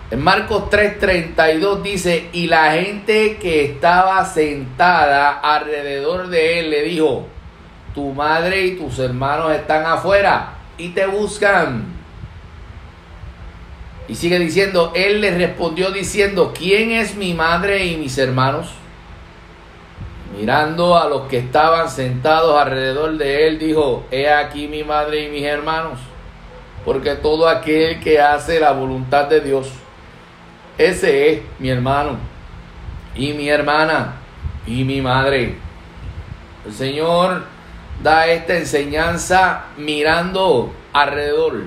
En 0.09 0.21
Marcos 0.21 0.69
3:32 0.69 1.81
dice, 1.81 2.29
y 2.31 2.47
la 2.47 2.73
gente 2.73 3.37
que 3.37 3.65
estaba 3.65 4.23
sentada 4.23 5.39
alrededor 5.39 6.27
de 6.27 6.59
él 6.59 6.69
le 6.69 6.83
dijo, 6.83 7.27
tu 7.93 8.13
madre 8.13 8.65
y 8.65 8.77
tus 8.77 8.99
hermanos 8.99 9.51
están 9.51 9.85
afuera 9.85 10.60
y 10.81 10.89
te 10.89 11.05
buscan. 11.05 11.83
Y 14.07 14.15
sigue 14.15 14.39
diciendo, 14.39 14.91
él 14.95 15.21
le 15.21 15.37
respondió 15.37 15.91
diciendo, 15.91 16.53
¿quién 16.57 16.91
es 16.91 17.15
mi 17.15 17.35
madre 17.35 17.85
y 17.85 17.97
mis 17.97 18.17
hermanos? 18.17 18.69
Mirando 20.35 20.97
a 20.97 21.07
los 21.07 21.27
que 21.27 21.37
estaban 21.37 21.87
sentados 21.89 22.59
alrededor 22.59 23.17
de 23.17 23.47
él, 23.47 23.59
dijo, 23.59 24.05
he 24.09 24.29
aquí 24.31 24.67
mi 24.67 24.83
madre 24.83 25.25
y 25.25 25.29
mis 25.29 25.43
hermanos, 25.43 25.99
porque 26.83 27.13
todo 27.15 27.47
aquel 27.47 27.99
que 27.99 28.19
hace 28.19 28.59
la 28.59 28.71
voluntad 28.71 29.25
de 29.25 29.41
Dios, 29.41 29.69
ese 30.79 31.31
es 31.31 31.41
mi 31.59 31.69
hermano 31.69 32.17
y 33.15 33.33
mi 33.33 33.49
hermana 33.49 34.15
y 34.65 34.83
mi 34.83 34.99
madre. 34.99 35.57
El 36.65 36.73
Señor 36.73 37.50
da 38.03 38.27
esta 38.27 38.57
enseñanza 38.57 39.65
mirando 39.77 40.73
alrededor. 40.93 41.63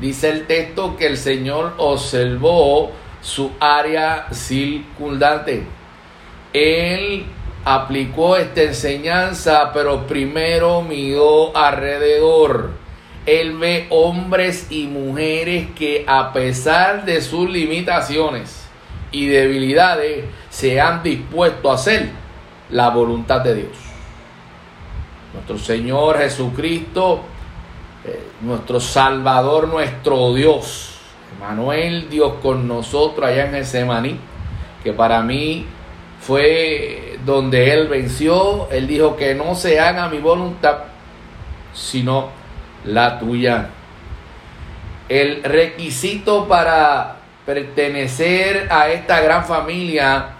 Dice 0.00 0.30
el 0.30 0.46
texto 0.46 0.96
que 0.96 1.06
el 1.06 1.16
Señor 1.16 1.74
observó 1.78 2.92
su 3.20 3.50
área 3.58 4.26
circundante. 4.32 5.64
Él 6.52 7.24
aplicó 7.64 8.36
esta 8.36 8.62
enseñanza, 8.62 9.72
pero 9.72 10.06
primero 10.06 10.82
miró 10.82 11.56
alrededor. 11.56 12.70
Él 13.26 13.58
ve 13.58 13.86
hombres 13.90 14.68
y 14.70 14.86
mujeres 14.86 15.68
que 15.76 16.04
a 16.06 16.32
pesar 16.32 17.04
de 17.04 17.20
sus 17.20 17.50
limitaciones 17.50 18.64
y 19.10 19.26
debilidades 19.26 20.24
se 20.48 20.80
han 20.80 21.02
dispuesto 21.02 21.70
a 21.70 21.74
hacer 21.74 22.08
la 22.70 22.90
voluntad 22.90 23.40
de 23.40 23.54
Dios. 23.56 23.87
Nuestro 25.38 25.58
Señor 25.58 26.18
Jesucristo, 26.18 27.20
eh, 28.04 28.22
nuestro 28.40 28.80
Salvador, 28.80 29.68
nuestro 29.68 30.34
Dios, 30.34 30.98
Manuel, 31.38 32.10
Dios 32.10 32.34
con 32.42 32.66
nosotros 32.66 33.24
allá 33.28 33.46
en 33.46 33.52
Getsemaní, 33.52 34.18
que 34.82 34.92
para 34.92 35.22
mí 35.22 35.64
fue 36.20 37.20
donde 37.24 37.72
Él 37.72 37.86
venció. 37.86 38.68
Él 38.72 38.88
dijo 38.88 39.16
que 39.16 39.36
no 39.36 39.54
se 39.54 39.78
haga 39.78 40.08
mi 40.08 40.18
voluntad, 40.18 40.78
sino 41.72 42.30
la 42.84 43.20
tuya. 43.20 43.68
El 45.08 45.44
requisito 45.44 46.48
para 46.48 47.18
pertenecer 47.46 48.66
a 48.72 48.88
esta 48.88 49.20
gran 49.20 49.44
familia 49.44 50.30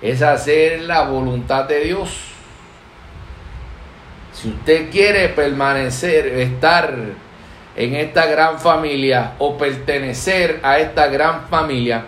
es 0.00 0.22
hacer 0.22 0.82
la 0.82 1.02
voluntad 1.02 1.64
de 1.64 1.80
Dios. 1.80 2.33
Si 4.44 4.50
usted 4.50 4.90
quiere 4.90 5.30
permanecer, 5.30 6.26
estar 6.26 6.94
en 7.76 7.94
esta 7.94 8.26
gran 8.26 8.60
familia 8.60 9.36
o 9.38 9.56
pertenecer 9.56 10.60
a 10.62 10.78
esta 10.80 11.06
gran 11.06 11.48
familia, 11.48 12.04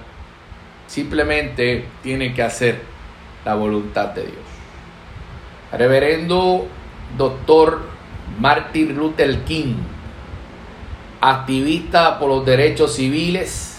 simplemente 0.87 1.87
tiene 2.03 2.35
que 2.35 2.43
hacer 2.43 2.83
la 3.43 3.55
voluntad 3.55 4.09
de 4.09 4.25
Dios. 4.25 4.45
Reverendo 5.73 6.69
doctor 7.17 7.81
Martin 8.39 8.95
Luther 8.95 9.43
King, 9.45 9.77
activista 11.23 12.19
por 12.19 12.29
los 12.29 12.45
derechos 12.45 12.97
civiles, 12.97 13.79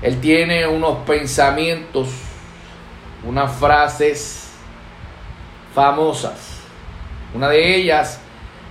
él 0.00 0.20
tiene 0.20 0.68
unos 0.68 0.98
pensamientos, 0.98 2.10
unas 3.24 3.52
frases 3.56 4.52
famosas. 5.74 6.53
Una 7.34 7.48
de 7.48 7.76
ellas, 7.76 8.20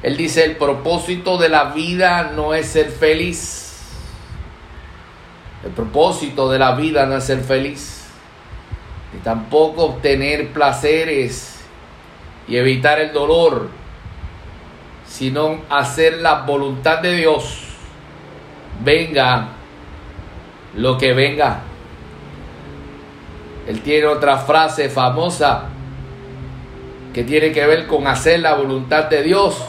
él 0.02 0.16
dice, 0.16 0.46
el 0.46 0.56
propósito 0.56 1.38
de 1.38 1.50
la 1.50 1.66
vida 1.66 2.32
no 2.34 2.54
es 2.54 2.68
ser 2.68 2.90
feliz. 2.90 3.92
El 5.66 5.72
propósito 5.72 6.50
de 6.50 6.60
la 6.60 6.74
vida 6.74 7.06
no 7.06 7.18
es 7.18 7.26
ser 7.26 7.42
feliz. 7.42 8.06
Ni 9.14 9.20
tampoco 9.20 9.84
obtener 9.84 10.54
placeres 10.54 11.60
y 12.48 12.56
evitar 12.56 13.00
el 13.00 13.12
dolor, 13.12 13.70
sino 15.06 15.62
hacer 15.70 16.20
la 16.20 16.42
voluntad 16.42 17.00
de 17.00 17.18
Dios. 17.18 17.60
Venga 18.82 19.50
lo 20.76 20.98
que 20.98 21.14
venga. 21.14 21.62
Él 23.68 23.82
tiene 23.82 24.08
otra 24.08 24.38
frase 24.38 24.90
famosa 24.90 25.70
que 27.14 27.24
tiene 27.24 27.52
que 27.52 27.66
ver 27.66 27.86
con 27.88 28.08
hacer 28.08 28.40
la 28.40 28.56
voluntad 28.56 29.06
de 29.06 29.22
Dios. 29.22 29.64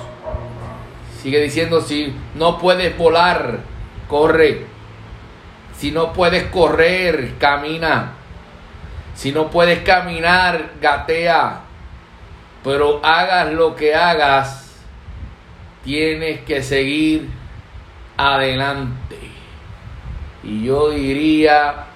Sigue 1.22 1.40
diciendo, 1.40 1.80
si 1.80 2.14
no 2.34 2.59
puedes 2.59 2.97
volar, 2.97 3.61
corre. 4.09 4.66
Si 5.76 5.90
no 5.90 6.12
puedes 6.12 6.45
correr, 6.45 7.34
camina. 7.38 8.12
Si 9.14 9.30
no 9.30 9.51
puedes 9.51 9.80
caminar, 9.80 10.72
gatea. 10.80 11.61
Pero 12.62 13.05
hagas 13.05 13.53
lo 13.53 13.76
que 13.76 13.95
hagas, 13.95 14.80
tienes 15.84 16.40
que 16.40 16.62
seguir 16.62 17.28
adelante. 18.16 19.18
Y 20.42 20.64
yo 20.64 20.90
diría, 20.90 21.86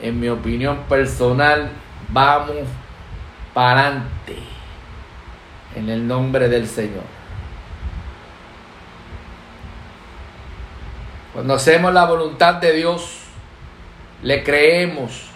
en 0.00 0.20
mi 0.20 0.28
opinión 0.28 0.78
personal, 0.88 1.70
vamos 2.08 2.66
para 3.54 4.04
en 5.74 5.88
el 5.88 6.06
nombre 6.06 6.48
del 6.48 6.66
Señor. 6.66 7.04
Cuando 11.32 11.54
hacemos 11.54 11.92
la 11.92 12.06
voluntad 12.06 12.54
de 12.54 12.72
Dios, 12.72 13.20
le 14.22 14.42
creemos 14.42 15.26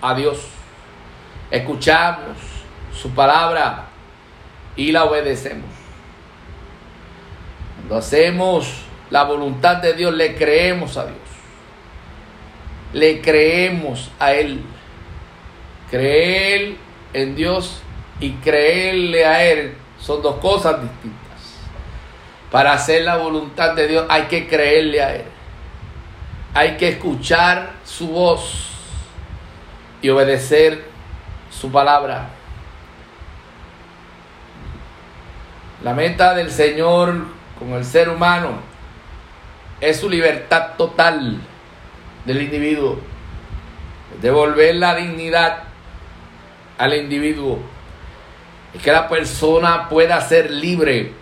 a 0.00 0.14
Dios, 0.14 0.38
escuchamos 1.50 2.36
su 2.94 3.10
palabra 3.10 3.86
y 4.76 4.92
la 4.92 5.04
obedecemos. 5.04 5.70
Cuando 7.76 7.96
hacemos 7.96 8.82
la 9.10 9.24
voluntad 9.24 9.76
de 9.76 9.94
Dios, 9.94 10.14
le 10.14 10.36
creemos 10.36 10.96
a 10.96 11.06
Dios. 11.06 11.18
Le 12.92 13.20
creemos 13.20 14.10
a 14.18 14.32
Él. 14.32 14.62
Creer 15.90 16.76
en 17.12 17.34
Dios 17.34 17.82
y 18.20 18.32
creerle 18.34 19.26
a 19.26 19.44
Él 19.44 19.74
son 19.98 20.22
dos 20.22 20.36
cosas 20.36 20.80
distintas. 20.82 21.20
Para 22.50 22.72
hacer 22.72 23.02
la 23.02 23.16
voluntad 23.16 23.74
de 23.74 23.88
Dios 23.88 24.06
hay 24.08 24.22
que 24.24 24.46
creerle 24.46 25.02
a 25.02 25.14
Él. 25.14 25.24
Hay 26.54 26.76
que 26.76 26.88
escuchar 26.88 27.70
su 27.84 28.08
voz 28.08 28.68
y 30.02 30.08
obedecer 30.10 30.84
su 31.50 31.70
palabra. 31.70 32.28
La 35.82 35.94
meta 35.94 36.34
del 36.34 36.50
Señor 36.50 37.26
con 37.58 37.72
el 37.72 37.84
ser 37.84 38.08
humano 38.08 38.50
es 39.80 39.98
su 39.98 40.08
libertad 40.08 40.74
total 40.76 41.40
del 42.24 42.42
individuo. 42.42 43.00
Devolver 44.20 44.76
la 44.76 44.94
dignidad 44.94 45.71
al 46.82 46.94
individuo. 46.94 47.60
Es 48.74 48.82
que 48.82 48.90
la 48.90 49.08
persona 49.08 49.88
pueda 49.88 50.20
ser 50.20 50.50
libre 50.50 51.12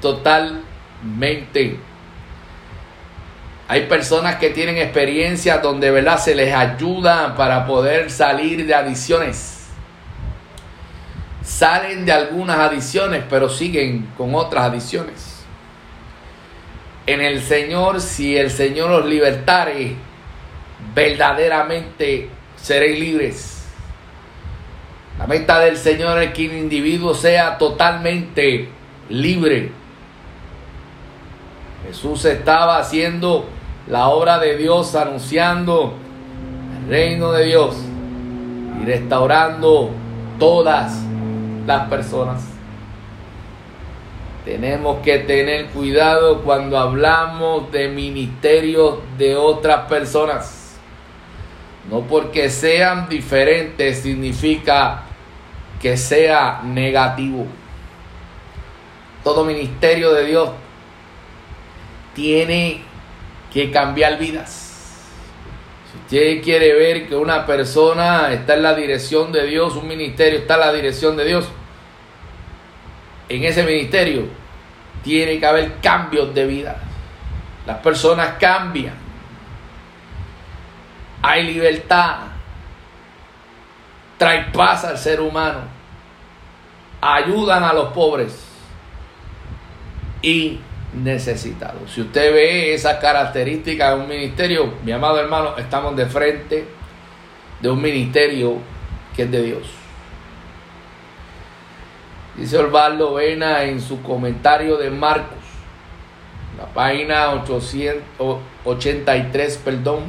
totalmente. 0.00 1.78
Hay 3.68 3.86
personas 3.86 4.36
que 4.36 4.50
tienen 4.50 4.78
experiencias 4.78 5.60
donde 5.60 5.90
¿verdad? 5.90 6.18
se 6.18 6.34
les 6.34 6.54
ayuda 6.54 7.36
para 7.36 7.66
poder 7.66 8.10
salir 8.10 8.66
de 8.66 8.74
adicciones. 8.74 9.68
Salen 11.42 12.06
de 12.06 12.12
algunas 12.12 12.58
adicciones, 12.58 13.22
pero 13.28 13.50
siguen 13.50 14.08
con 14.16 14.34
otras 14.34 14.64
adicciones. 14.64 15.44
En 17.06 17.20
el 17.20 17.42
Señor, 17.42 18.00
si 18.00 18.34
el 18.34 18.50
Señor 18.50 18.88
los 18.88 19.04
libertare, 19.04 19.94
verdaderamente 20.94 22.30
seréis 22.56 22.98
libres. 22.98 23.53
La 25.18 25.26
meta 25.26 25.60
del 25.60 25.76
Señor 25.76 26.20
es 26.22 26.32
que 26.32 26.46
el 26.46 26.58
individuo 26.58 27.14
sea 27.14 27.56
totalmente 27.56 28.68
libre. 29.08 29.70
Jesús 31.86 32.24
estaba 32.24 32.78
haciendo 32.78 33.46
la 33.86 34.08
obra 34.08 34.38
de 34.38 34.56
Dios, 34.56 34.94
anunciando 34.96 35.94
el 36.80 36.90
reino 36.90 37.30
de 37.32 37.44
Dios 37.44 37.76
y 38.80 38.84
restaurando 38.86 39.90
todas 40.38 41.00
las 41.66 41.88
personas. 41.88 42.44
Tenemos 44.44 44.98
que 45.02 45.20
tener 45.20 45.66
cuidado 45.66 46.42
cuando 46.42 46.76
hablamos 46.78 47.70
de 47.72 47.88
ministerios 47.88 48.98
de 49.16 49.36
otras 49.36 49.88
personas. 49.88 50.76
No 51.90 52.00
porque 52.00 52.50
sean 52.50 53.08
diferentes 53.08 54.00
significa 54.00 55.03
que 55.84 55.98
sea 55.98 56.62
negativo. 56.64 57.46
Todo 59.22 59.44
ministerio 59.44 60.14
de 60.14 60.24
Dios 60.24 60.48
tiene 62.14 62.80
que 63.52 63.70
cambiar 63.70 64.18
vidas. 64.18 65.02
Si 65.92 65.98
usted 65.98 66.42
quiere 66.42 66.72
ver 66.72 67.06
que 67.06 67.14
una 67.14 67.44
persona 67.44 68.32
está 68.32 68.54
en 68.54 68.62
la 68.62 68.74
dirección 68.74 69.30
de 69.30 69.44
Dios, 69.46 69.76
un 69.76 69.86
ministerio 69.86 70.38
está 70.38 70.54
en 70.54 70.60
la 70.60 70.72
dirección 70.72 71.18
de 71.18 71.26
Dios, 71.26 71.50
en 73.28 73.44
ese 73.44 73.62
ministerio 73.62 74.26
tiene 75.02 75.38
que 75.38 75.44
haber 75.44 75.80
cambios 75.82 76.34
de 76.34 76.46
vida. 76.46 76.78
Las 77.66 77.76
personas 77.80 78.36
cambian. 78.40 78.94
Hay 81.20 81.42
libertad. 81.42 82.20
Trae 84.16 84.46
paz 84.50 84.84
al 84.86 84.96
ser 84.96 85.20
humano. 85.20 85.73
Ayudan 87.06 87.62
a 87.62 87.74
los 87.74 87.92
pobres 87.92 88.34
y 90.22 90.58
necesitados. 90.94 91.92
Si 91.92 92.00
usted 92.00 92.32
ve 92.32 92.72
esas 92.72 92.96
características 92.96 93.94
de 93.94 94.00
un 94.00 94.08
ministerio, 94.08 94.72
mi 94.82 94.92
amado 94.92 95.20
hermano, 95.20 95.54
estamos 95.58 95.94
de 95.96 96.06
frente 96.06 96.66
de 97.60 97.70
un 97.70 97.82
ministerio 97.82 98.56
que 99.14 99.24
es 99.24 99.30
de 99.30 99.42
Dios. 99.42 99.68
Dice 102.38 102.56
Osvaldo 102.56 103.12
Vena 103.14 103.64
en 103.64 103.82
su 103.82 104.00
comentario 104.02 104.78
de 104.78 104.88
Marcos, 104.90 105.36
la 106.56 106.64
página 106.66 107.32
883, 107.32 109.58
perdón, 109.58 110.04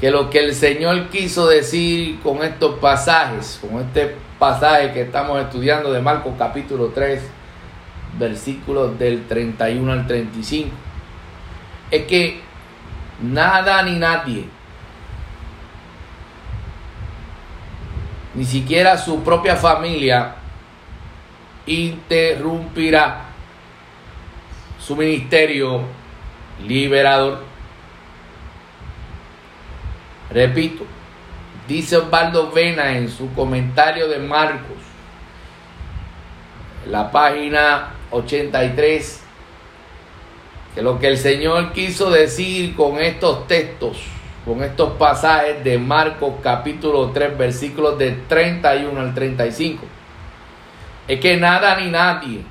que 0.00 0.10
lo 0.10 0.30
que 0.30 0.38
el 0.38 0.54
Señor 0.54 1.10
quiso 1.10 1.46
decir 1.46 2.20
con 2.22 2.42
estos 2.42 2.78
pasajes, 2.78 3.60
con 3.60 3.82
este 3.82 4.29
pasaje 4.40 4.92
que 4.92 5.02
estamos 5.02 5.38
estudiando 5.40 5.92
de 5.92 6.00
Marcos 6.00 6.32
capítulo 6.38 6.88
3, 6.88 7.22
versículos 8.18 8.98
del 8.98 9.26
31 9.26 9.92
al 9.92 10.06
35, 10.06 10.70
es 11.90 12.06
que 12.06 12.40
nada 13.20 13.82
ni 13.82 13.98
nadie, 13.98 14.46
ni 18.34 18.44
siquiera 18.46 18.96
su 18.96 19.22
propia 19.22 19.56
familia, 19.56 20.36
interrumpirá 21.66 23.24
su 24.78 24.96
ministerio 24.96 25.82
liberador. 26.66 27.44
Repito, 30.30 30.86
dice 31.70 31.98
Osvaldo 31.98 32.50
Vena 32.50 32.96
en 32.96 33.08
su 33.08 33.32
comentario 33.32 34.08
de 34.08 34.18
Marcos, 34.18 34.76
la 36.90 37.12
página 37.12 37.90
83, 38.10 39.22
que 40.74 40.82
lo 40.82 40.98
que 40.98 41.06
el 41.06 41.16
Señor 41.16 41.72
quiso 41.72 42.10
decir 42.10 42.74
con 42.74 42.98
estos 42.98 43.46
textos, 43.46 44.02
con 44.44 44.64
estos 44.64 44.94
pasajes 44.94 45.62
de 45.62 45.78
Marcos 45.78 46.34
capítulo 46.42 47.10
3, 47.10 47.38
versículos 47.38 47.96
de 47.98 48.12
31 48.28 49.00
al 49.00 49.14
35, 49.14 49.84
es 51.06 51.20
que 51.20 51.36
nada 51.36 51.76
ni 51.76 51.88
nadie, 51.88 52.42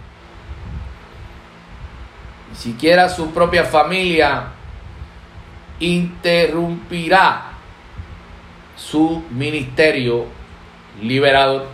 ni 2.49 2.55
siquiera 2.55 3.09
su 3.09 3.31
propia 3.31 3.65
familia, 3.65 4.43
interrumpirá 5.81 7.48
su 8.79 9.23
ministerio 9.29 10.25
liberador 11.01 11.67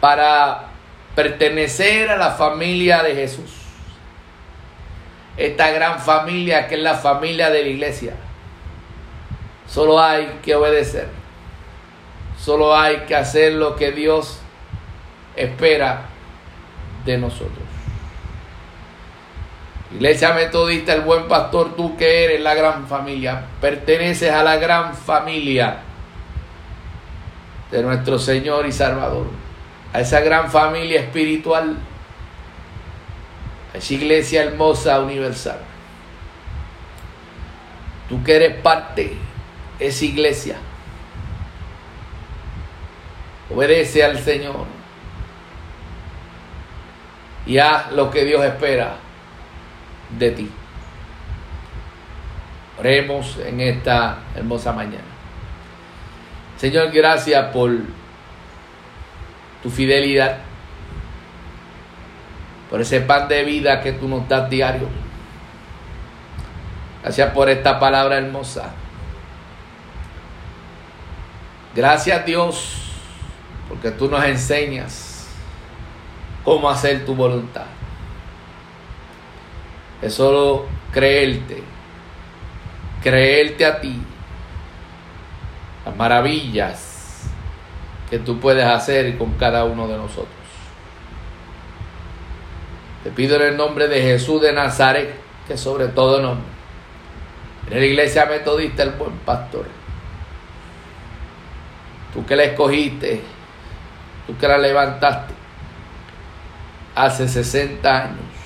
para 0.00 0.68
pertenecer 1.14 2.10
a 2.10 2.16
la 2.16 2.30
familia 2.32 3.02
de 3.02 3.14
Jesús. 3.14 3.50
Esta 5.36 5.70
gran 5.70 5.98
familia 5.98 6.68
que 6.68 6.74
es 6.74 6.80
la 6.80 6.94
familia 6.94 7.50
de 7.50 7.62
la 7.62 7.68
iglesia. 7.68 8.14
Solo 9.66 10.00
hay 10.00 10.40
que 10.42 10.54
obedecer. 10.54 11.08
Solo 12.38 12.76
hay 12.76 12.98
que 13.06 13.16
hacer 13.16 13.54
lo 13.54 13.76
que 13.76 13.92
Dios 13.92 14.40
espera 15.36 16.06
de 17.04 17.18
nosotros. 17.18 17.59
Iglesia 19.92 20.32
Metodista, 20.32 20.92
el 20.94 21.00
buen 21.00 21.26
pastor, 21.26 21.74
tú 21.74 21.96
que 21.96 22.24
eres 22.24 22.40
la 22.40 22.54
gran 22.54 22.86
familia, 22.86 23.46
perteneces 23.60 24.30
a 24.30 24.44
la 24.44 24.56
gran 24.56 24.94
familia 24.94 25.78
de 27.70 27.82
nuestro 27.82 28.18
Señor 28.18 28.66
y 28.66 28.72
Salvador, 28.72 29.26
a 29.92 30.00
esa 30.00 30.20
gran 30.20 30.50
familia 30.50 31.00
espiritual, 31.00 31.76
a 33.74 33.78
esa 33.78 33.94
iglesia 33.94 34.44
hermosa, 34.44 35.00
universal. 35.00 35.58
Tú 38.08 38.22
que 38.22 38.36
eres 38.36 38.60
parte 38.60 39.16
de 39.78 39.86
esa 39.86 40.04
iglesia, 40.04 40.56
Obedece 43.52 44.04
al 44.04 44.18
Señor. 44.18 44.64
Y 47.46 47.58
haz 47.58 47.90
lo 47.92 48.10
que 48.10 48.24
Dios 48.24 48.44
espera 48.44 48.94
de 50.18 50.30
ti. 50.30 50.50
Oremos 52.78 53.38
en 53.44 53.60
esta 53.60 54.18
hermosa 54.34 54.72
mañana. 54.72 55.04
Señor, 56.56 56.90
gracias 56.90 57.52
por 57.52 57.70
tu 59.62 59.70
fidelidad, 59.70 60.38
por 62.68 62.80
ese 62.80 63.00
pan 63.00 63.28
de 63.28 63.44
vida 63.44 63.80
que 63.82 63.92
tú 63.92 64.08
nos 64.08 64.26
das 64.28 64.48
diario. 64.48 64.88
Gracias 67.02 67.32
por 67.32 67.48
esta 67.48 67.78
palabra 67.78 68.18
hermosa. 68.18 68.70
Gracias 71.74 72.26
Dios 72.26 72.80
porque 73.68 73.92
tú 73.92 74.08
nos 74.08 74.24
enseñas 74.24 75.28
cómo 76.44 76.68
hacer 76.68 77.06
tu 77.06 77.14
voluntad. 77.14 77.66
Es 80.02 80.14
solo 80.14 80.66
creerte, 80.92 81.62
creerte 83.02 83.66
a 83.66 83.80
ti, 83.80 84.00
las 85.84 85.96
maravillas 85.96 87.28
que 88.08 88.18
tú 88.18 88.40
puedes 88.40 88.64
hacer 88.64 89.16
con 89.18 89.32
cada 89.34 89.64
uno 89.64 89.86
de 89.86 89.96
nosotros. 89.96 90.28
Te 93.04 93.10
pido 93.10 93.36
en 93.36 93.42
el 93.42 93.56
nombre 93.56 93.88
de 93.88 94.02
Jesús 94.02 94.42
de 94.42 94.52
Nazaret, 94.52 95.14
que 95.46 95.56
sobre 95.56 95.88
todo 95.88 96.20
nombre, 96.20 96.46
en 97.70 97.78
la 97.78 97.86
iglesia 97.86 98.26
metodista 98.26 98.82
el 98.82 98.90
buen 98.90 99.16
pastor, 99.18 99.66
tú 102.12 102.26
que 102.26 102.36
le 102.36 102.46
escogiste, 102.46 103.22
tú 104.26 104.36
que 104.36 104.48
la 104.48 104.58
levantaste 104.58 105.34
hace 106.94 107.28
60 107.28 108.02
años. 108.04 108.39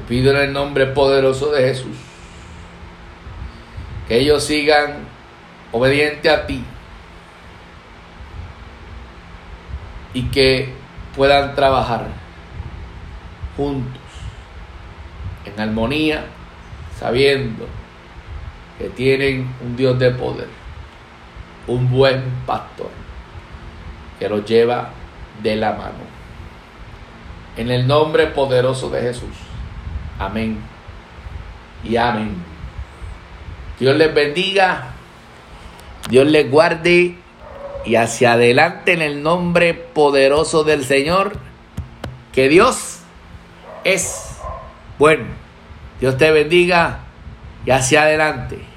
Te 0.00 0.06
pido 0.06 0.32
en 0.32 0.38
el 0.38 0.52
nombre 0.54 0.86
poderoso 0.86 1.52
de 1.52 1.60
Jesús 1.62 1.94
que 4.08 4.18
ellos 4.18 4.42
sigan 4.42 4.94
obedientes 5.72 6.32
a 6.32 6.46
ti 6.46 6.64
y 10.14 10.22
que 10.30 10.72
puedan 11.14 11.54
trabajar 11.54 12.06
juntos 13.58 14.00
en 15.44 15.60
armonía, 15.60 16.24
sabiendo 16.98 17.66
que 18.78 18.88
tienen 18.88 19.54
un 19.62 19.76
Dios 19.76 19.98
de 19.98 20.12
poder, 20.12 20.48
un 21.66 21.90
buen 21.90 22.22
pastor 22.46 22.90
que 24.18 24.30
los 24.30 24.46
lleva 24.46 24.88
de 25.42 25.56
la 25.56 25.72
mano. 25.72 26.08
En 27.58 27.70
el 27.70 27.86
nombre 27.86 28.28
poderoso 28.28 28.88
de 28.88 29.02
Jesús. 29.02 29.49
Amén. 30.20 30.58
Y 31.82 31.96
amén. 31.96 32.34
Dios 33.78 33.96
les 33.96 34.14
bendiga. 34.14 34.90
Dios 36.10 36.26
les 36.26 36.50
guarde. 36.50 37.16
Y 37.86 37.94
hacia 37.96 38.34
adelante 38.34 38.92
en 38.92 39.00
el 39.00 39.22
nombre 39.22 39.72
poderoso 39.72 40.62
del 40.62 40.84
Señor. 40.84 41.38
Que 42.34 42.50
Dios 42.50 42.98
es 43.82 44.36
bueno. 44.98 45.24
Dios 46.00 46.18
te 46.18 46.30
bendiga. 46.30 46.98
Y 47.64 47.70
hacia 47.70 48.02
adelante. 48.02 48.69